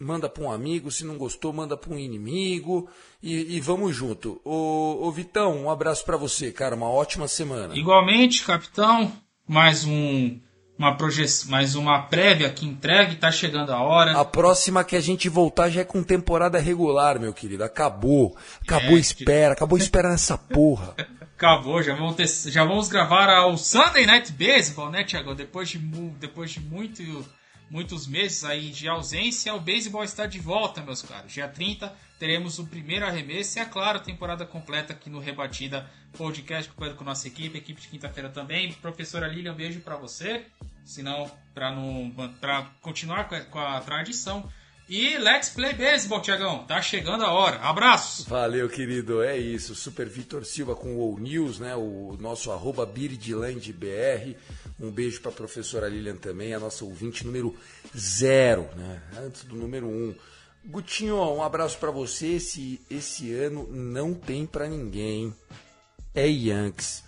[0.00, 0.90] manda para um amigo.
[0.90, 2.88] Se não gostou, manda para um inimigo.
[3.22, 4.40] E, e, vamos junto.
[4.44, 6.74] Ô, ô Vitão, um abraço para você, cara.
[6.74, 7.76] Uma ótima semana.
[7.76, 9.12] Igualmente, capitão.
[9.46, 10.40] Mais um
[10.82, 14.18] uma projeção, mais uma prévia que entregue, tá chegando a hora.
[14.18, 17.62] A próxima que a gente voltar já é com temporada regular, meu querido.
[17.62, 18.36] Acabou.
[18.62, 20.94] Acabou é, espera, acabou espera nessa porra.
[21.42, 25.34] Acabou, já vamos, ter, já vamos gravar ao Sunday Night Baseball, né, Thiago?
[25.34, 25.78] Depois de,
[26.20, 27.02] depois de muito,
[27.72, 31.32] muitos meses aí de ausência, o beisebol está de volta, meus caros.
[31.32, 36.70] Dia 30 teremos o primeiro arremesso e, é claro, temporada completa aqui no Rebatida Podcast,
[36.70, 38.74] com a nossa equipe, equipe de quinta-feira também.
[38.74, 40.44] Professora Lilian, um beijo para você
[41.54, 44.46] para não para continuar com a, tradição.
[44.94, 46.66] E let's play baseball, Tiagão.
[46.66, 47.56] Tá chegando a hora.
[47.60, 48.26] Abraços.
[48.26, 49.22] Valeu, querido.
[49.22, 49.74] É isso.
[49.74, 51.74] Super Vitor Silva com o News, né?
[51.74, 54.36] O nosso arroba BirdLandBR.
[54.78, 57.56] Um beijo para a professora Lilian também, a nossa ouvinte número
[57.96, 59.02] zero, né?
[59.16, 60.14] Antes do número um.
[60.62, 62.34] Gutinho, um abraço para você.
[62.34, 65.34] Esse, esse ano não tem para ninguém.
[66.14, 67.02] É Yankees.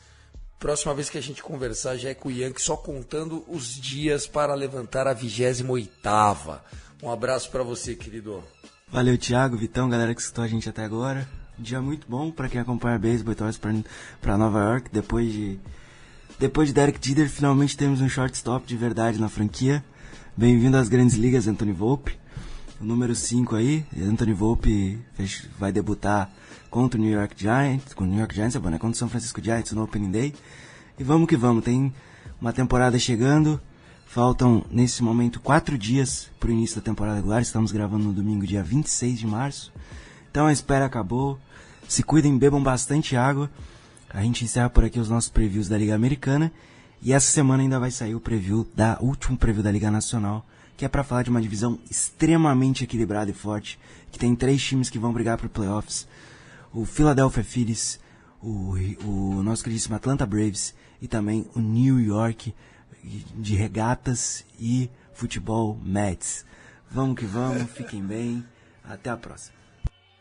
[0.59, 4.27] Próxima vez que a gente conversar já é com o Yankee só contando os dias
[4.27, 6.65] para levantar a 28 oitava.
[7.03, 8.43] Um abraço para você, querido.
[8.91, 11.29] Valeu, Thiago, Vitão, galera que escutou a gente até agora.
[11.59, 13.59] Dia muito bom para quem acompanha beisebol e torce
[14.21, 14.91] para Nova York.
[14.93, 15.59] Depois de
[16.39, 19.85] depois de Derek Jeter, finalmente temos um shortstop de verdade na franquia.
[20.37, 22.19] Bem-vindo às grandes ligas, Anthony Volpe.
[22.81, 24.99] O número 5 aí, Anthony Volpe
[25.57, 26.29] vai debutar
[26.69, 28.79] contra o New York Giants, com o New York Giants é bom, né?
[28.79, 30.35] Contra o São Francisco Giants no Opening Day.
[30.99, 31.95] E vamos que vamos, tem
[32.41, 33.61] uma temporada chegando.
[34.15, 37.43] Faltam, nesse momento, quatro dias para o início da temporada regular.
[37.43, 39.73] Estamos gravando no domingo, dia 26 de março.
[40.31, 41.37] Então a espera acabou.
[41.89, 43.51] Se cuidem, bebam bastante água.
[44.09, 46.53] A gente encerra por aqui os nossos previews da Liga Americana.
[47.03, 50.47] E essa semana ainda vai sair o preview da último preview da Liga Nacional,
[50.77, 53.81] que é para falar de uma divisão extremamente equilibrada e forte,
[54.13, 56.07] que tem três times que vão brigar para playoffs:
[56.73, 57.99] o Philadelphia Phillies,
[58.41, 62.55] o, o nosso queridíssimo Atlanta Braves e também o New York
[63.05, 66.45] de regatas e futebol Mets.
[66.91, 68.45] Vamos que vamos, fiquem bem,
[68.83, 69.55] até a próxima.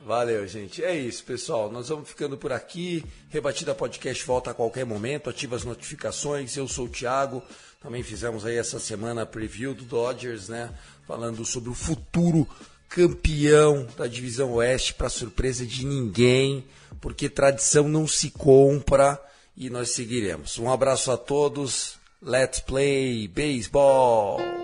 [0.06, 0.84] Valeu, gente.
[0.84, 1.72] É isso, pessoal.
[1.72, 3.06] Nós vamos ficando por aqui.
[3.30, 5.30] Rebatida Podcast volta a qualquer momento.
[5.30, 6.58] Ativa as notificações.
[6.58, 7.42] Eu sou o Thiago.
[7.82, 10.74] Também fizemos aí essa semana a preview do Dodgers, né?
[11.08, 12.46] Falando sobre o futuro
[12.90, 16.64] campeão da divisão Oeste, para surpresa de ninguém,
[17.02, 19.20] porque tradição não se compra
[19.56, 20.60] e nós seguiremos.
[20.60, 21.98] Um abraço a todos.
[22.26, 24.63] Let's play baseball!